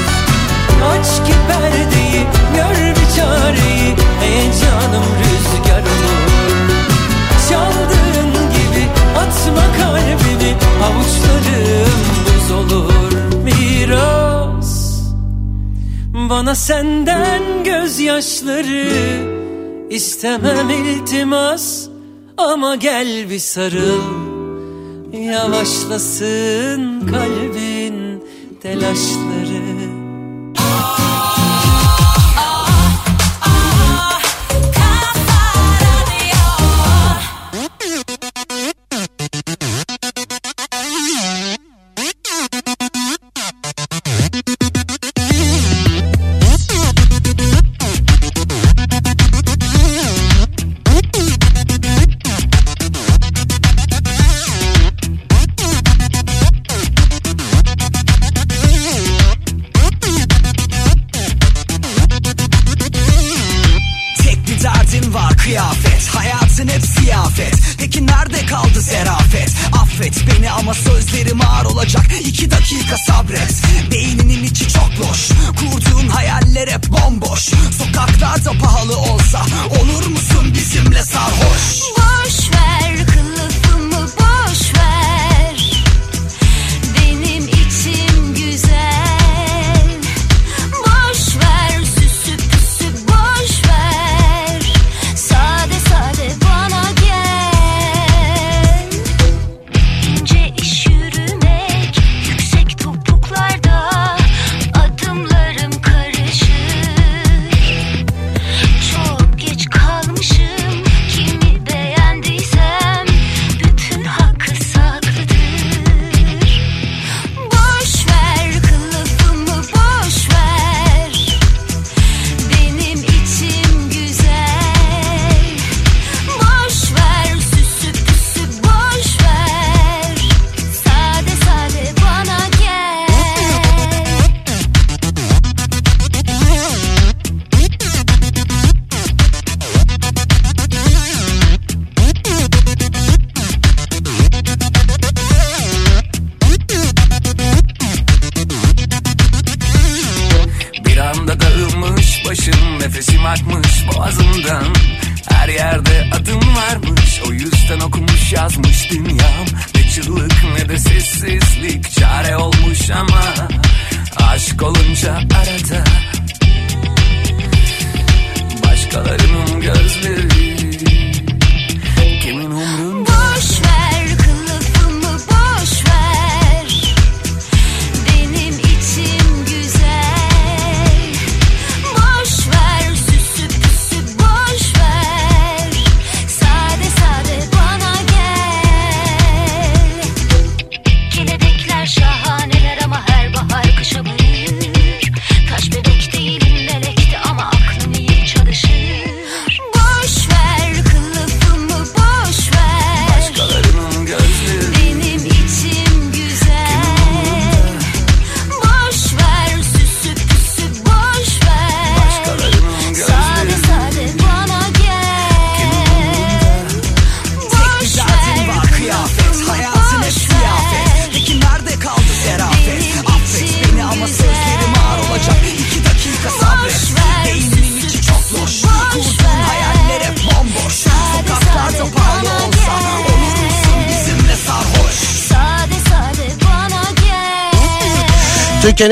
[0.92, 6.22] Aç ki perdeyi gör bir çareyi Heyecanım rüzgar olur.
[7.48, 8.86] Çaldığın gibi
[9.16, 11.92] atma kalbimi Avuçlarım
[12.26, 13.12] buz olur.
[13.46, 14.72] Biraz
[16.30, 18.88] Bana senden gözyaşları
[19.90, 21.88] istemem iltimas
[22.36, 24.21] Ama gel bir sarıl
[25.32, 28.24] yavaşlasın kalbin
[28.62, 29.51] telaşları.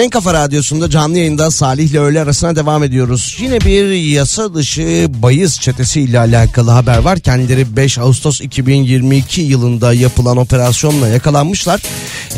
[0.01, 3.37] en kafa radyosunda canlı yayında Salih ile öğle arasına devam ediyoruz.
[3.41, 7.19] Yine bir yasa dışı bayız çetesi ile alakalı haber var.
[7.19, 11.83] Kendileri 5 Ağustos 2022 yılında yapılan operasyonla yakalanmışlar.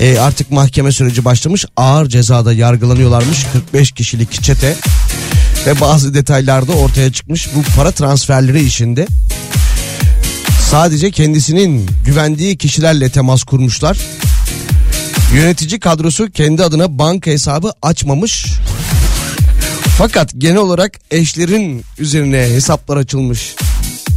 [0.01, 1.67] E, artık mahkeme süreci başlamış.
[1.77, 4.77] Ağır cezada yargılanıyorlarmış 45 kişilik çete.
[5.67, 9.07] Ve bazı detaylarda ortaya çıkmış bu para transferleri işinde.
[10.71, 13.99] Sadece kendisinin güvendiği kişilerle temas kurmuşlar
[15.35, 18.47] Yönetici kadrosu kendi adına banka hesabı açmamış.
[19.99, 23.55] Fakat genel olarak eşlerin üzerine hesaplar açılmış.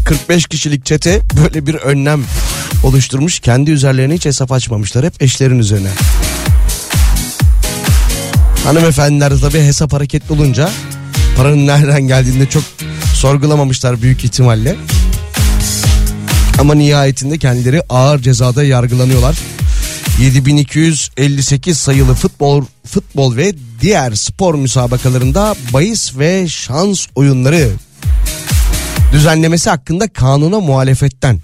[0.06, 2.24] 45 kişilik çete böyle bir önlem
[2.84, 3.40] oluşturmuş.
[3.40, 5.06] Kendi üzerlerine hiç hesap açmamışlar.
[5.06, 5.90] Hep eşlerin üzerine.
[8.64, 10.70] Hanımefendiler tabii hesap hareketli olunca
[11.38, 12.64] paranın nereden geldiğini çok
[13.14, 14.76] sorgulamamışlar büyük ihtimalle.
[16.60, 19.36] Ama nihayetinde kendileri ağır cezada yargılanıyorlar.
[20.20, 27.72] 7258 sayılı futbol futbol ve diğer spor müsabakalarında bahis ve şans oyunları
[29.12, 31.40] düzenlemesi hakkında kanuna muhalefetten.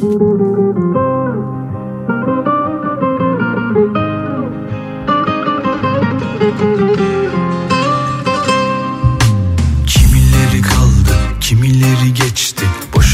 [0.00, 0.55] Kimileri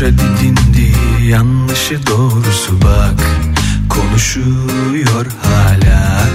[0.03, 0.93] Boşa didindi,
[1.23, 3.27] yanlışı doğrusu bak
[3.89, 6.27] Konuşuyor hala.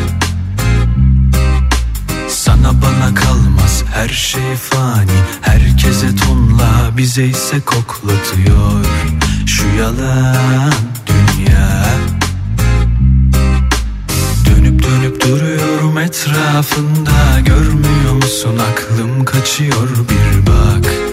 [2.30, 5.12] Sana bana kalmaz her şey fani
[5.42, 8.86] Herkese tonla bize ise koklatıyor
[9.46, 10.74] Şu yalan
[11.08, 11.86] dünya.
[14.46, 18.60] Dönüp dönüp duruyorum etrafında Görmüyor musun?
[18.72, 21.07] Aklım kaçıyor bir bak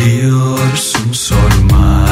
[0.00, 2.06] Biliyorsun sorma.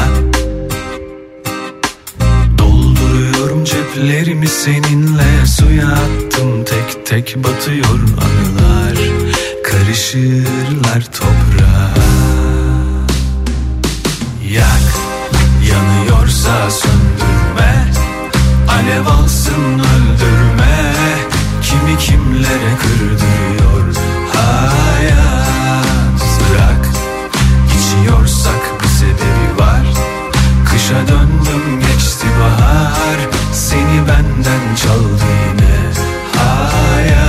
[2.57, 5.45] Dolduruyorum ceplerimi seninle.
[5.45, 8.97] Suya attım tek tek batıyor anılar.
[9.63, 11.93] Karışırlar toprağa.
[14.51, 14.93] Yak
[15.71, 17.85] yanıyorsa söndürme.
[18.69, 20.93] Alev alsın öldürme.
[21.61, 23.95] Kimi kimlere kırdırıyor?
[24.33, 25.48] Hayat
[28.19, 29.85] içiyorsak bir sebebi var.
[30.65, 33.19] Kışa döndüm geçti bahar.
[33.53, 35.79] Seni benden çaldı yine.
[36.35, 37.28] Hayat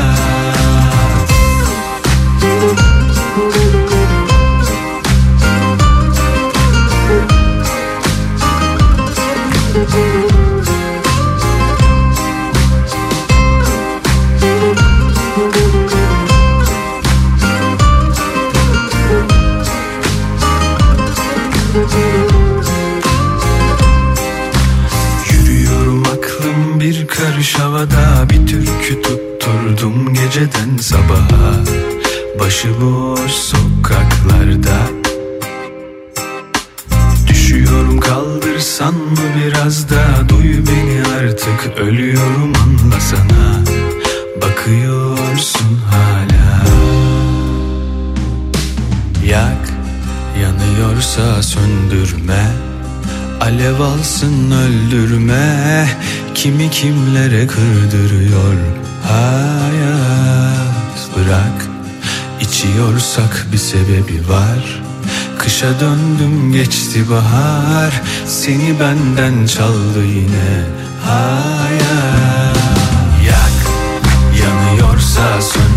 [32.61, 34.79] Başıboş sokaklarda.
[37.29, 43.65] Düşüyorum kaldırsan mı biraz da Duy beni artık ölüyorum anlasana
[44.43, 46.65] Bakıyorsun hala.
[49.27, 49.71] Yak
[50.43, 52.47] yanıyorsa söndürme.
[53.41, 55.89] Alev alsın öldürme.
[56.35, 58.80] Kimi kimlere kırdırıyor
[62.61, 64.83] içiyorsak bir sebebi var.
[65.39, 68.03] Kışa döndüm geçti bahar.
[68.27, 70.65] Seni benden çaldı yine
[71.05, 72.57] hayat
[73.27, 73.61] Yak
[74.45, 75.70] yanıyorsa söndürme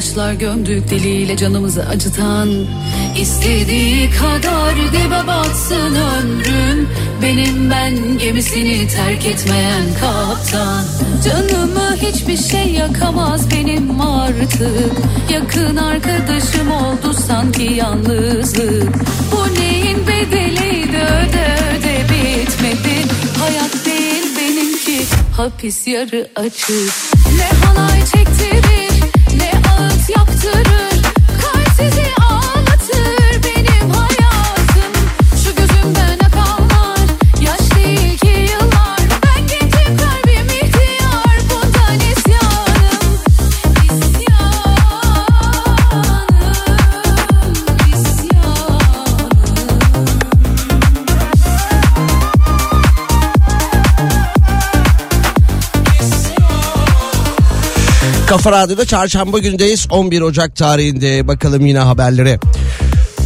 [0.00, 2.48] sırdaşlar gömdük diliyle canımızı acıtan
[3.20, 6.88] İstediği kadar dibe batsın ömrüm
[7.22, 10.84] Benim ben gemisini terk etmeyen kaptan.
[11.24, 14.92] Canımı hiçbir şey yakamaz benim artık.
[15.32, 18.92] Yakın arkadaşım oldu sanki yalnızlık.
[19.32, 23.12] Bu neyin bedeliydi öde öde bitmedi.
[23.38, 25.04] Hayat değil benimki
[25.36, 26.92] hapis yarı açık.
[27.38, 28.25] Ne halay ne
[30.46, 30.75] ağıt
[58.36, 62.38] Kafa Radyo'da çarşamba gündeyiz 11 Ocak tarihinde bakalım yine haberlere.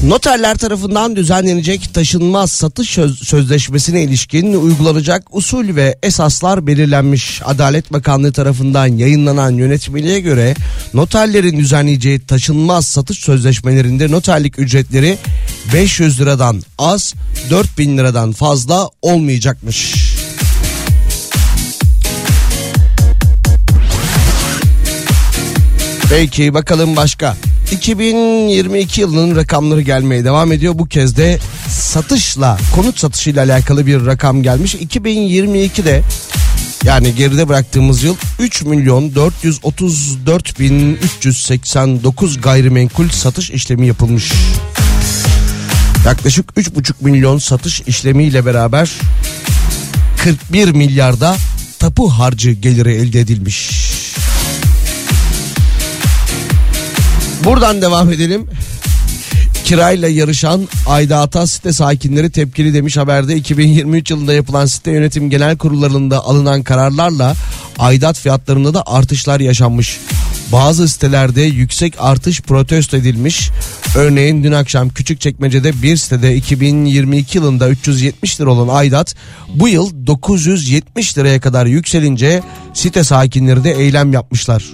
[0.05, 7.43] Noterler tarafından düzenlenecek taşınmaz satış söz- sözleşmesine ilişkin uygulanacak usul ve esaslar belirlenmiş.
[7.45, 10.55] Adalet Bakanlığı tarafından yayınlanan yönetmeliğe göre
[10.95, 15.19] noterlerin düzenleyeceği taşınmaz satış sözleşmelerinde noterlik ücretleri
[15.75, 17.15] 500 liradan az
[17.51, 20.10] 4000 liradan fazla olmayacakmış.
[26.11, 27.37] Peki bakalım başka.
[27.73, 30.79] 2022 yılının rakamları gelmeye devam ediyor.
[30.79, 31.39] Bu kez de
[31.69, 34.75] satışla, konut satışıyla alakalı bir rakam gelmiş.
[34.75, 36.03] 2022'de
[36.85, 44.33] yani geride bıraktığımız yıl 3 milyon 434 bin 389 gayrimenkul satış işlemi yapılmış.
[46.07, 48.91] Yaklaşık 3,5 milyon satış işlemiyle beraber
[50.25, 51.37] 41 milyarda
[51.79, 53.90] tapu harcı geliri elde edilmiş.
[57.45, 58.47] Buradan devam edelim.
[59.65, 66.25] Kirayla yarışan Aydata site sakinleri tepkili demiş haberde 2023 yılında yapılan site yönetim genel kurullarında
[66.25, 67.35] alınan kararlarla
[67.79, 69.99] aidat fiyatlarında da artışlar yaşanmış.
[70.53, 73.51] Bazı sitelerde yüksek artış protesto edilmiş.
[73.97, 79.15] Örneğin dün akşam Küçükçekmece'de bir sitede 2022 yılında 370 lira olan aidat
[79.55, 82.43] bu yıl 970 liraya kadar yükselince
[82.75, 84.65] site sakinleri de eylem yapmışlar.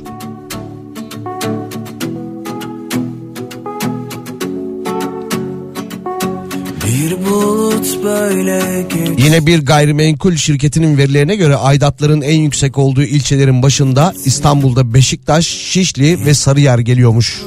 [6.96, 9.22] Bir bulut böyle geçti.
[9.22, 16.26] Yine bir gayrimenkul şirketinin verilerine göre aidatların en yüksek olduğu ilçelerin başında İstanbul'da Beşiktaş, Şişli
[16.26, 17.42] ve Sarıyer geliyormuş.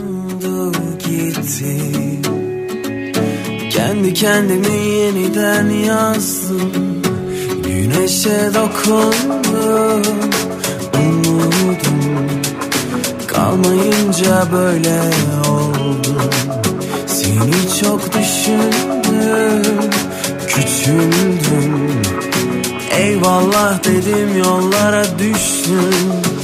[3.72, 6.72] Kendi kendimi yeniden yazdım.
[7.64, 10.14] Güneşe dokundum
[10.96, 12.30] Umudum.
[13.28, 15.02] Kalmayınca böyle
[15.50, 16.22] oldum.
[17.08, 18.99] Seni çok düşündüm
[20.48, 22.02] Küçüldüm.
[22.98, 26.39] Eyvallah dedim yollara düştüm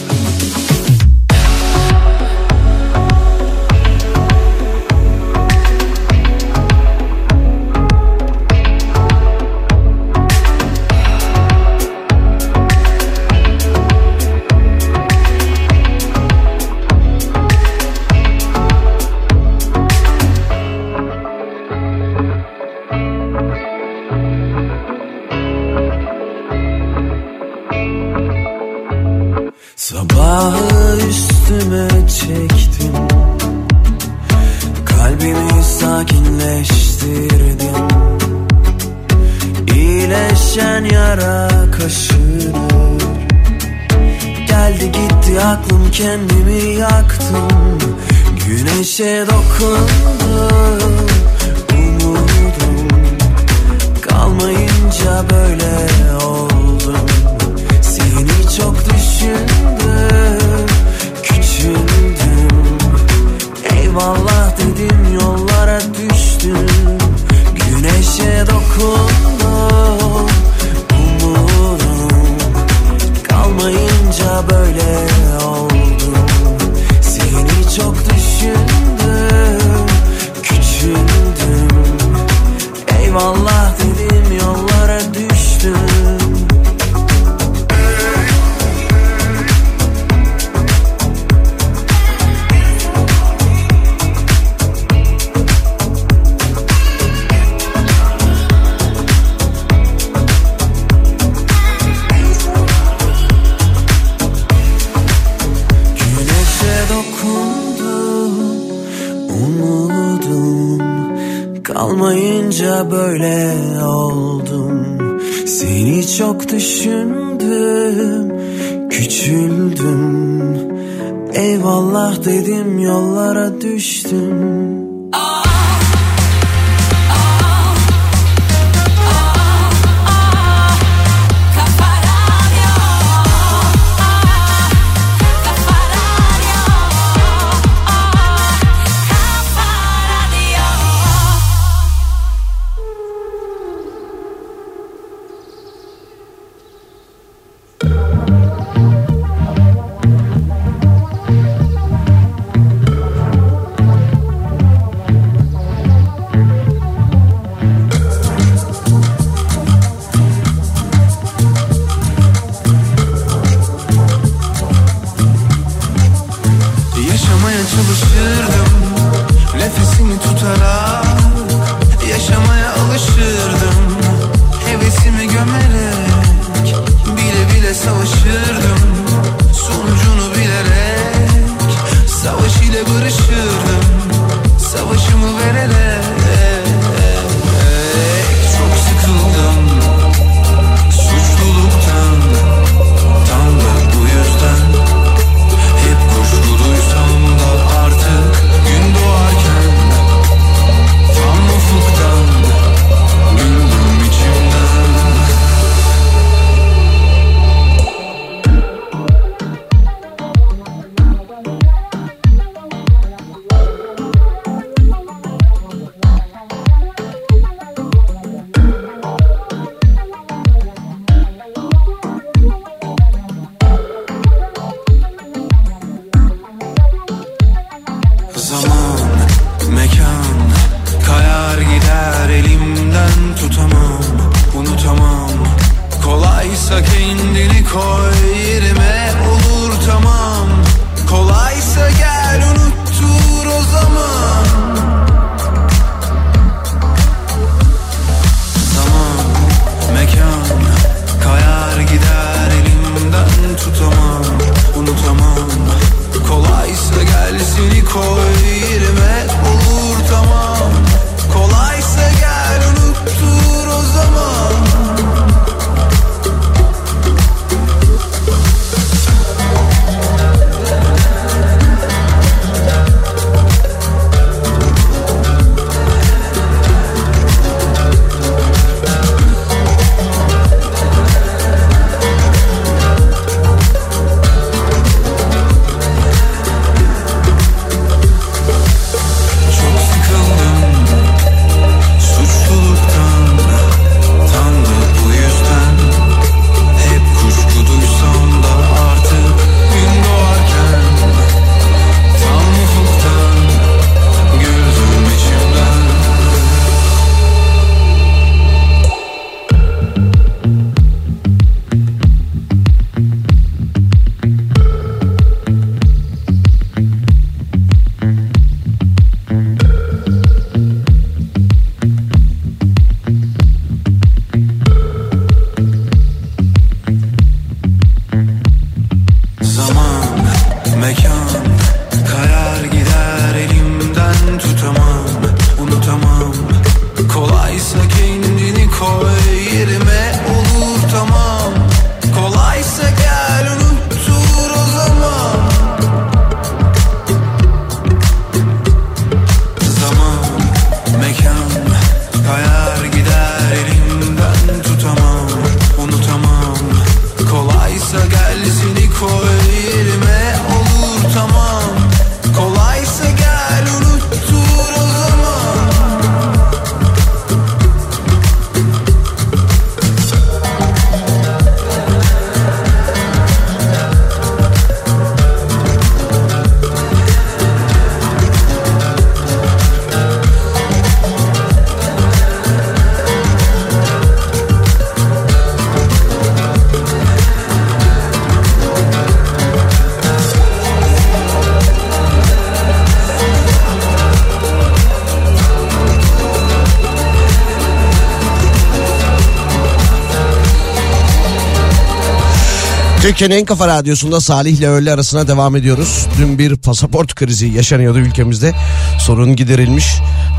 [403.15, 406.07] Türkiye'nin en kafa radyosunda Salih ile öğle arasına devam ediyoruz.
[406.17, 408.53] Dün bir pasaport krizi yaşanıyordu ülkemizde.
[408.99, 409.85] Sorun giderilmiş.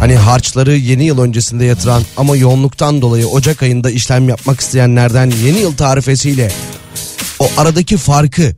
[0.00, 5.58] Hani harçları yeni yıl öncesinde yatıran ama yoğunluktan dolayı Ocak ayında işlem yapmak isteyenlerden yeni
[5.58, 6.52] yıl tarifesiyle
[7.38, 8.54] o aradaki farkı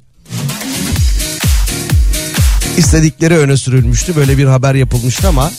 [2.77, 4.17] istedikleri öne sürülmüştü.
[4.17, 5.51] Böyle bir haber yapılmıştı ama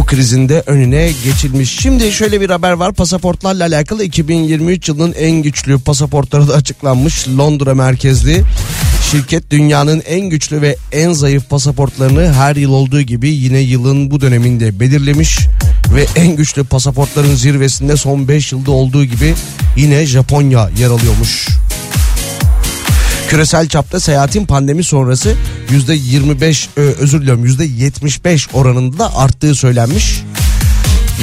[0.00, 1.80] o krizin de önüne geçilmiş.
[1.80, 7.28] Şimdi şöyle bir haber var pasaportlarla alakalı 2023 yılının en güçlü pasaportları da açıklanmış.
[7.28, 8.42] Londra merkezli
[9.10, 14.20] şirket dünyanın en güçlü ve en zayıf pasaportlarını her yıl olduğu gibi yine yılın bu
[14.20, 15.38] döneminde belirlemiş.
[15.94, 19.34] Ve en güçlü pasaportların zirvesinde son 5 yılda olduğu gibi
[19.76, 21.48] yine Japonya yer alıyormuş.
[23.28, 25.34] Küresel çapta seyahatin pandemi sonrası
[25.70, 30.22] yüzde 25 ö, özür diliyorum yüzde 75 oranında da arttığı söylenmiş.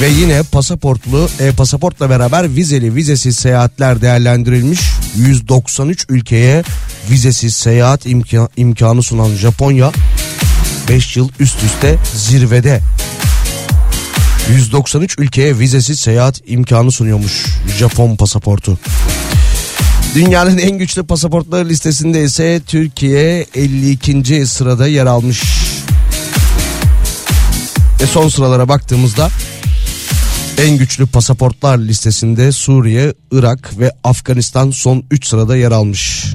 [0.00, 4.80] Ve yine pasaportlu e, pasaportla beraber vizeli vizesiz seyahatler değerlendirilmiş.
[5.16, 6.62] 193 ülkeye
[7.10, 9.92] vizesiz seyahat imka- imkanı sunan Japonya
[10.88, 12.80] 5 yıl üst üste zirvede.
[14.52, 17.46] 193 ülkeye vizesiz seyahat imkanı sunuyormuş
[17.78, 18.78] Japon pasaportu.
[20.14, 24.46] Dünyanın en güçlü pasaportları listesinde ise Türkiye 52.
[24.46, 25.42] sırada yer almış.
[28.00, 29.30] Ve son sıralara baktığımızda
[30.58, 36.34] en güçlü pasaportlar listesinde Suriye, Irak ve Afganistan son 3 sırada yer almış.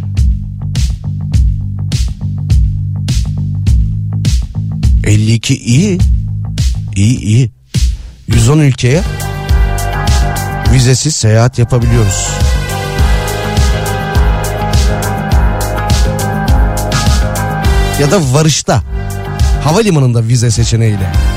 [5.04, 6.00] ...52 iyi.
[6.96, 7.52] İyi iyi.
[8.28, 9.02] 110 ülkeye
[10.74, 12.43] vizesiz seyahat yapabiliyoruz.
[18.00, 18.84] Ya da varışta
[19.64, 21.33] havalimanında vize seçeneğiyle.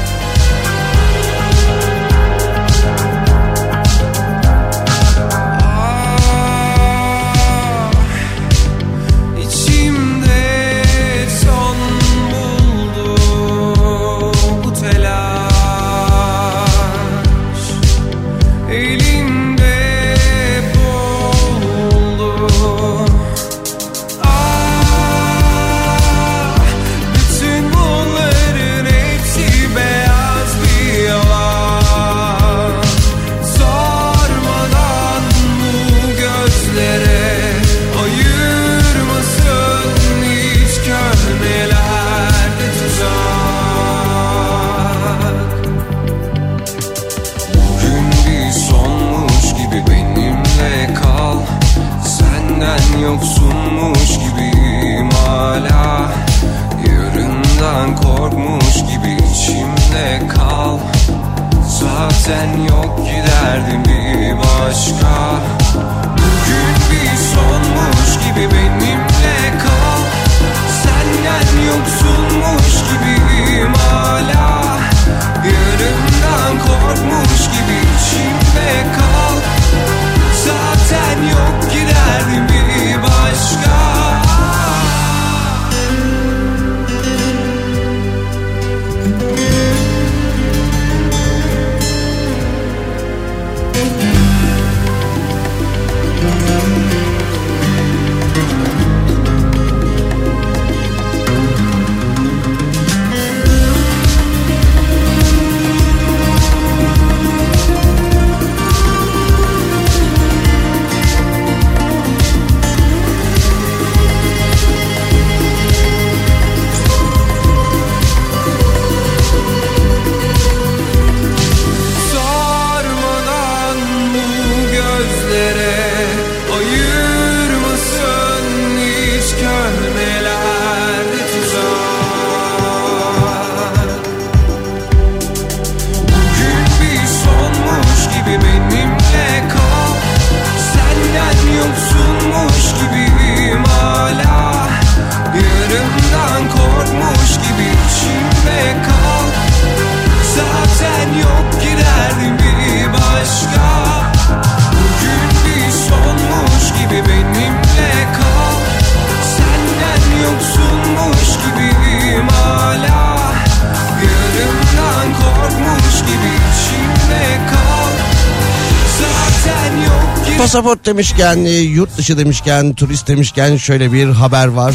[170.56, 174.74] Pasaport demişken, e, yurt dışı demişken, turist demişken şöyle bir haber var.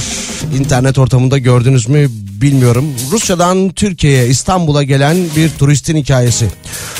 [0.60, 2.08] İnternet ortamında gördünüz mü
[2.42, 2.86] bilmiyorum.
[3.12, 6.48] Rusya'dan Türkiye'ye İstanbul'a gelen bir turistin hikayesi.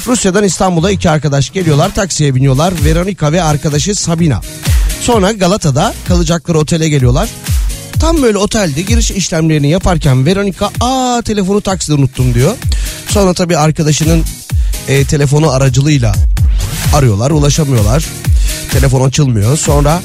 [0.08, 2.74] Rusya'dan İstanbul'a iki arkadaş geliyorlar taksiye biniyorlar.
[2.86, 4.42] Veronika ve arkadaşı Sabina.
[5.02, 7.30] Sonra Galata'da kalacakları otele geliyorlar.
[8.00, 12.56] Tam böyle otelde giriş işlemlerini yaparken Veronica aa telefonu takside unuttum diyor.
[13.10, 14.24] Sonra tabii arkadaşının
[14.88, 16.16] e, telefonu aracılığıyla
[16.94, 18.06] arıyorlar ulaşamıyorlar.
[18.72, 19.58] Telefon açılmıyor.
[19.58, 20.02] Sonra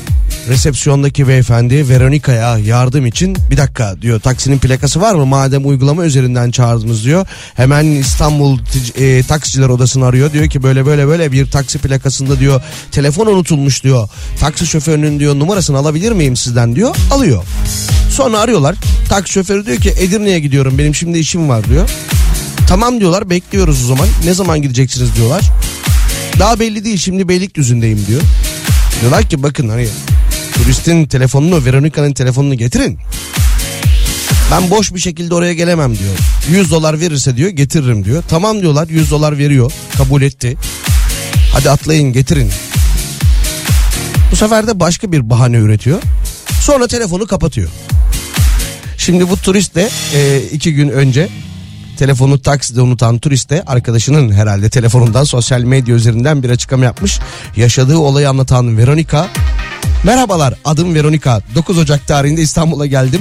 [0.48, 6.50] resepsiyondaki beyefendi Veronica'ya yardım için bir dakika diyor taksinin plakası var mı madem uygulama üzerinden
[6.50, 7.26] çağırdınız diyor.
[7.54, 8.58] Hemen İstanbul
[8.98, 12.62] e, taksiciler odasını arıyor diyor ki böyle böyle böyle bir taksi plakasında diyor
[12.92, 14.08] telefon unutulmuş diyor.
[14.40, 17.44] Taksi şoförünün diyor numarasını alabilir miyim sizden diyor alıyor.
[18.10, 18.76] Sonra arıyorlar
[19.08, 21.90] taksi şoförü diyor ki Edirne'ye gidiyorum benim şimdi işim var diyor.
[22.68, 25.42] Tamam diyorlar bekliyoruz o zaman ne zaman gideceksiniz diyorlar.
[26.38, 28.22] Daha belli değil şimdi Beylikdüzü'ndeyim diyor.
[29.00, 29.88] Diyorlar ki bakın hani
[30.54, 32.98] turistin telefonunu Veronica'nın telefonunu getirin.
[34.50, 36.14] Ben boş bir şekilde oraya gelemem diyor.
[36.50, 38.22] 100 dolar verirse diyor getiririm diyor.
[38.28, 40.56] Tamam diyorlar 100 dolar veriyor kabul etti.
[41.52, 42.50] Hadi atlayın getirin.
[44.30, 46.02] Bu sefer de başka bir bahane üretiyor.
[46.60, 47.68] Sonra telefonu kapatıyor.
[48.98, 51.28] Şimdi bu turist de e, iki gün önce
[51.96, 57.20] telefonu takside unutan turist de arkadaşının herhalde telefonundan sosyal medya üzerinden bir açıklama yapmış.
[57.56, 59.28] Yaşadığı olayı anlatan Veronica
[60.04, 63.20] Merhabalar adım Veronica 9 Ocak tarihinde İstanbul'a geldim.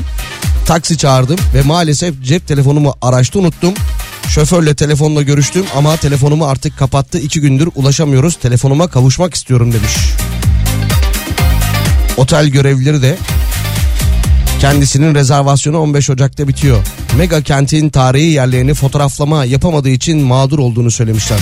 [0.65, 3.73] Taksi çağırdım ve maalesef cep telefonumu araçta unuttum.
[4.29, 7.19] Şoförle telefonla görüştüm ama telefonumu artık kapattı.
[7.19, 8.35] iki gündür ulaşamıyoruz.
[8.35, 9.93] Telefonuma kavuşmak istiyorum demiş.
[12.17, 13.17] Otel görevlileri de
[14.59, 16.83] Kendisinin rezervasyonu 15 Ocak'ta bitiyor.
[17.17, 21.39] Mega kentin tarihi yerlerini fotoğraflama yapamadığı için mağdur olduğunu söylemişler.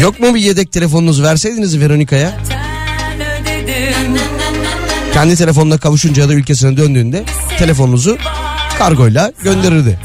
[0.00, 2.32] Yok mu bir yedek telefonunuz verseydiniz Veronica'ya?
[3.48, 4.22] ödedim
[5.12, 7.24] Kendi telefonuna kavuşunca ya da ülkesine döndüğünde
[7.58, 8.18] telefonunuzu
[8.78, 9.98] kargoyla gönderirdi.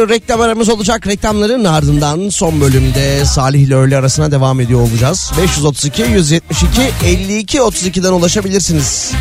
[0.00, 1.06] Bir reklam aramız olacak.
[1.06, 5.32] Reklamların ardından son bölümde Salih ile öğle arasına devam ediyor olacağız.
[5.42, 9.12] 532 172 52 32'den ulaşabilirsiniz.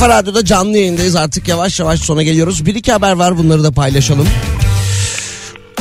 [0.00, 2.66] Kafa Radyo'da canlı yayındayız artık yavaş yavaş sona geliyoruz.
[2.66, 4.28] Bir iki haber var bunları da paylaşalım.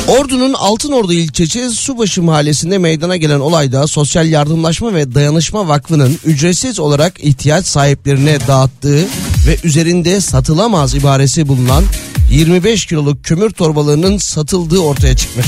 [0.08, 7.24] Ordu'nun Altınordu ilçesi Subaşı mahallesinde meydana gelen olayda Sosyal Yardımlaşma ve Dayanışma Vakfı'nın ücretsiz olarak
[7.24, 9.06] ihtiyaç sahiplerine dağıttığı
[9.48, 11.84] ve üzerinde satılamaz ibaresi bulunan
[12.32, 15.48] 25 kiloluk kömür torbalarının satıldığı ortaya çıkmış.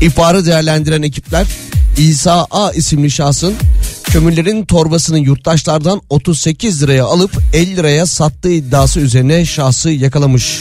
[0.00, 1.46] İhbarı değerlendiren ekipler
[1.98, 3.54] İsa A isimli şahsın
[4.12, 10.60] kömürlerin torbasını yurttaşlardan 38 liraya alıp 50 liraya sattığı iddiası üzerine şahsı yakalamış.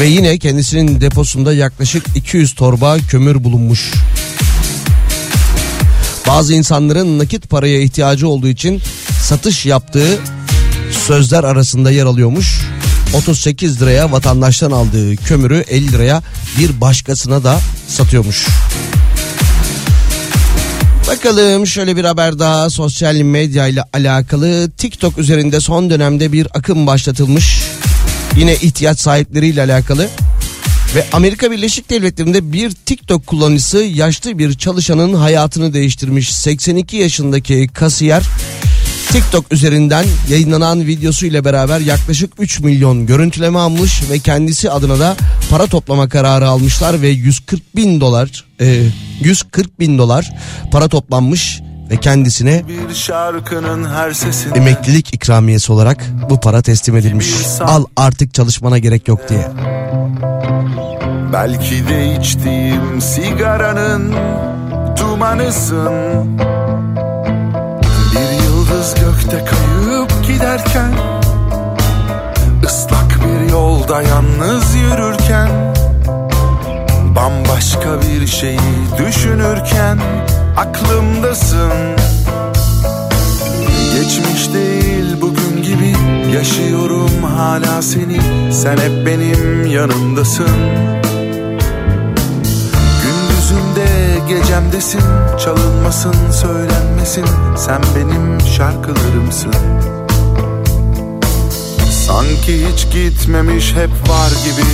[0.00, 3.92] Ve yine kendisinin deposunda yaklaşık 200 torba kömür bulunmuş.
[6.26, 8.82] Bazı insanların nakit paraya ihtiyacı olduğu için
[9.22, 10.18] satış yaptığı
[11.06, 12.60] sözler arasında yer alıyormuş.
[13.14, 16.22] 38 liraya vatandaştan aldığı kömürü 50 liraya
[16.58, 18.46] bir başkasına da satıyormuş.
[21.10, 26.86] Bakalım şöyle bir haber daha sosyal medya ile alakalı TikTok üzerinde son dönemde bir akım
[26.86, 27.62] başlatılmış.
[28.36, 30.08] Yine ihtiyaç sahipleriyle alakalı.
[30.94, 36.36] Ve Amerika Birleşik Devletleri'nde bir TikTok kullanıcısı yaşlı bir çalışanın hayatını değiştirmiş.
[36.36, 38.22] 82 yaşındaki kasiyer
[39.12, 45.16] TikTok üzerinden yayınlanan videosu ile beraber yaklaşık 3 milyon görüntüleme almış ve kendisi adına da
[45.50, 48.82] para toplama kararı almışlar ve 140 bin dolar e,
[49.20, 50.30] 140 bin dolar
[50.72, 51.60] para toplanmış
[51.90, 52.64] ve kendisine
[54.54, 57.30] emeklilik ikramiyesi olarak bu para teslim edilmiş.
[57.60, 59.48] Al artık çalışmana gerek yok diye.
[61.32, 64.14] Belki de içtiğim sigaranın
[64.96, 66.40] dumanısın
[68.80, 70.92] yıldız gökte kayıp giderken
[72.64, 75.50] ıslak bir yolda yalnız yürürken
[77.16, 78.60] Bambaşka bir şeyi
[78.98, 79.98] düşünürken
[80.56, 81.72] aklımdasın.
[83.94, 85.94] Geçmiş değil bugün gibi
[86.36, 88.20] yaşıyorum hala seni.
[88.52, 90.99] Sen hep benim yanımdasın
[93.50, 95.02] Gündüzümde gecemdesin
[95.44, 97.26] Çalınmasın söylenmesin.
[97.56, 99.52] Sen benim şarkılarımsın.
[102.06, 104.66] Sanki hiç gitmemiş hep var gibi.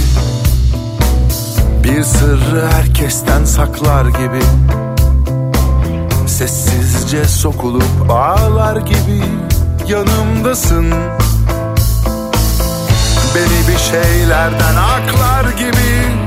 [1.84, 4.42] Bir sırrı herkesten saklar gibi.
[6.26, 9.22] Sessizce sokulup ağlar gibi
[9.88, 10.90] yanımdasın.
[13.34, 16.25] Beni bir şeylerden aklar gibi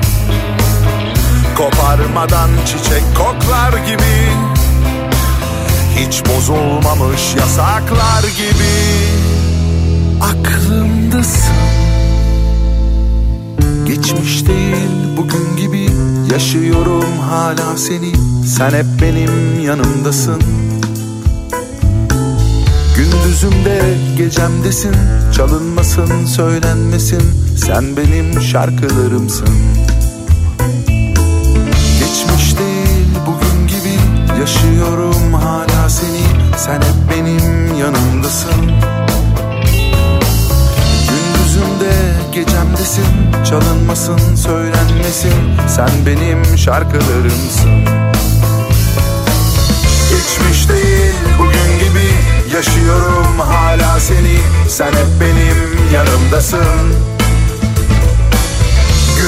[1.59, 4.29] Koparmadan çiçek koklar gibi.
[5.95, 8.73] Hiç bozulmamış yasaklar gibi.
[10.21, 11.55] Aklımdasın.
[13.85, 15.89] Geçmiş değil bugün gibi
[16.31, 18.11] Yaşıyorum hala seni.
[18.45, 20.41] Sen hep benim yanımdasın.
[22.97, 24.95] Gündüzümde gecemdesin
[25.35, 27.21] Çalınmasın söylenmesin.
[27.57, 29.68] Sen benim şarkılarımsın
[34.49, 36.57] Yaşıyorum hala seni.
[36.57, 38.71] Sen hep benim yanımdasın.
[41.09, 41.93] Gündüzümde
[42.33, 43.05] gecemdesin
[43.49, 45.33] Çalınmasın söylenmesin.
[45.67, 47.85] Sen benim şarkılarımsın.
[50.09, 52.09] Geçmiş değil bugün gibi
[52.55, 54.39] Yaşıyorum hala seni.
[54.67, 57.18] Sen hep benim yanımdasın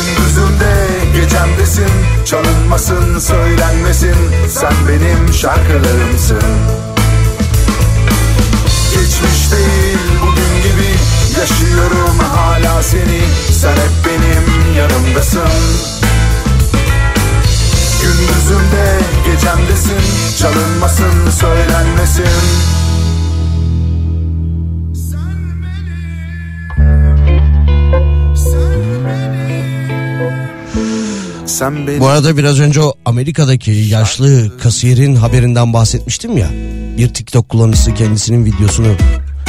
[0.01, 1.91] Gündüzümde gecemdesin.
[2.25, 4.15] Çalınmasın söylenmesin.
[4.49, 6.41] Sen benim şarkılarımsın.
[8.93, 10.91] Geçmiş değil bugün gibi
[11.39, 13.21] Yaşıyorum hala seni.
[13.51, 15.41] Sen hep benim yanımdasın.
[18.01, 20.37] Gündüzümde gecemdesin.
[20.37, 22.70] Çalınmasın söylenmesin
[31.61, 36.49] Sen benim Bu arada biraz önce o Amerika'daki yaşlı kasiyerin haberinden bahsetmiştim ya.
[36.97, 38.87] Bir TikTok kullanıcısı kendisinin videosunu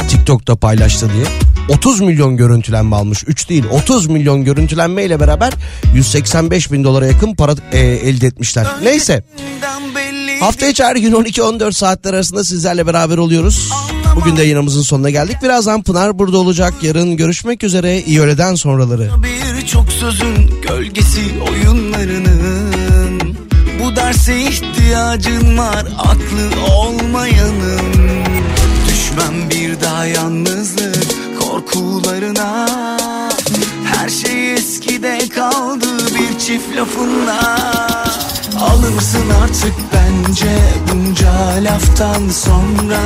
[0.07, 1.25] TikTok'ta paylaştı diye.
[1.77, 3.23] 30 milyon görüntülenme almış.
[3.27, 5.53] 3 değil 30 milyon görüntülenme ile beraber
[5.95, 8.67] 185 bin dolara yakın para e, elde etmişler.
[8.83, 9.23] Neyse.
[10.39, 13.69] Hafta içi her gün 12-14 saatler arasında sizlerle beraber oluyoruz.
[14.15, 15.37] Bugün de yayınımızın sonuna geldik.
[15.43, 16.73] Birazdan Pınar burada olacak.
[16.81, 18.01] Yarın görüşmek üzere.
[18.01, 19.09] İyi öğleden sonraları.
[19.63, 23.37] Birçok sözün gölgesi oyunlarının.
[23.79, 27.93] Bu derse ihtiyacın var aklı olmayanın.
[28.87, 32.67] Düşmem bir daha yalnızlık korkularına.
[33.85, 37.92] Her şey eskide kaldı bir çift lafınla
[38.63, 40.59] Alırsın artık bence
[40.91, 41.31] bunca
[41.63, 42.99] laftan sonra?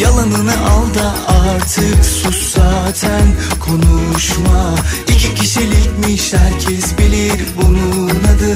[0.00, 3.22] Yalanını al da artık sus zaten
[3.60, 4.74] konuşma.
[5.08, 8.54] İki kişilikmiş herkes bilir bunun adı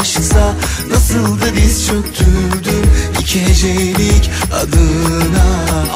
[0.00, 0.54] aşksa.
[0.90, 2.86] Nasıl da diz çöktürdün
[3.20, 4.30] iki hecelik
[4.62, 5.46] adına.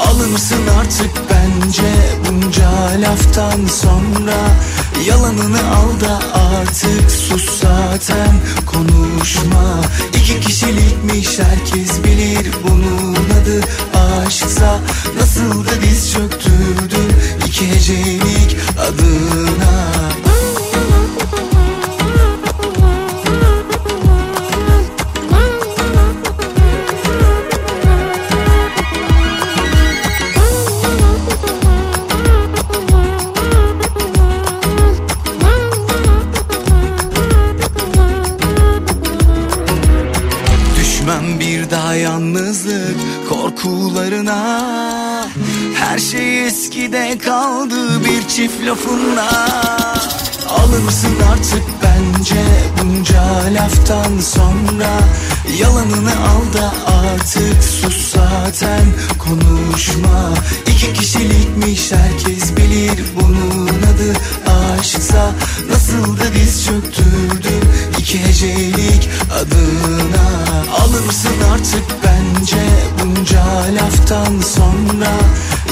[0.07, 1.91] Alırsın artık bence
[2.27, 2.69] bunca
[3.01, 4.37] laftan sonra?
[5.07, 8.35] Yalanını al da artık sus zaten
[8.65, 9.68] konuşma
[10.13, 13.61] İki kişilikmiş herkes bilir bunun adı.
[14.25, 14.79] Aşksa
[15.19, 17.11] Nasıl da diz çöktürdün
[17.47, 20.28] iki hecelik adına
[47.17, 49.29] kaldı bir çift lafınla.
[50.49, 52.43] Alır mısın artık bence
[52.81, 53.23] bunca
[53.53, 54.99] laftan sonra?
[55.59, 58.85] Yalanını al da artık sus zaten
[59.19, 60.33] konuşma.
[60.67, 64.13] İki kişilikmiş herkes bilir bunun adı
[64.79, 65.31] aşksa.
[65.69, 67.63] Nasıl da diz çöktürdün
[67.99, 70.29] iki hecelik adına.
[70.79, 72.65] Alır mısın artık bence
[72.99, 73.43] bunca
[73.75, 75.11] laftan sonra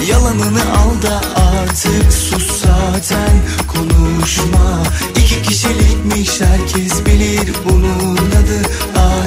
[0.06, 4.84] Yalanını al da artık sus zaten konuşma.
[5.16, 8.62] İki kişilikmiş herkes bilir bunun adı.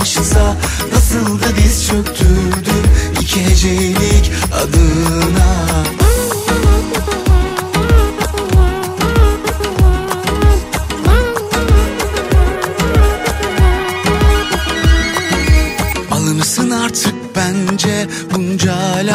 [0.01, 0.57] Aşksa
[0.95, 2.85] Nasıl da diz çöktürdün
[3.21, 6.10] iki hecelik adına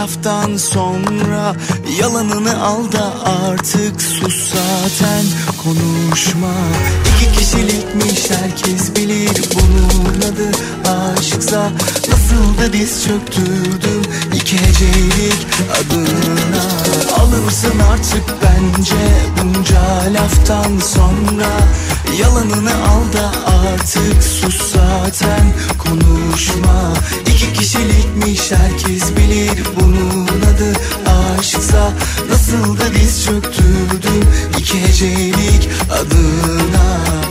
[0.05, 1.55] bunca laftan sonra
[1.99, 5.25] Yalanını al da artık sus zaten.
[5.63, 6.53] Konuşma.
[7.15, 10.51] İki kişilikmiş herkes bilir bunun adı.
[10.89, 11.71] Aşksa
[12.25, 14.01] Nasıl da diz çöktürdüm
[14.33, 16.63] iki hecelik adına.
[17.19, 18.95] Alırsın artık bence
[19.43, 21.49] bunca laftan sonra.
[22.19, 25.53] Yalanını al da artık sus zaten.
[25.77, 26.93] Konuşma.
[27.27, 30.73] İki kişilikmiş herkes bilir bunun adı.
[31.39, 31.84] Aşksa
[32.29, 34.27] Nasıl da diz çöktürdüm
[34.59, 37.24] iki hecelik adına?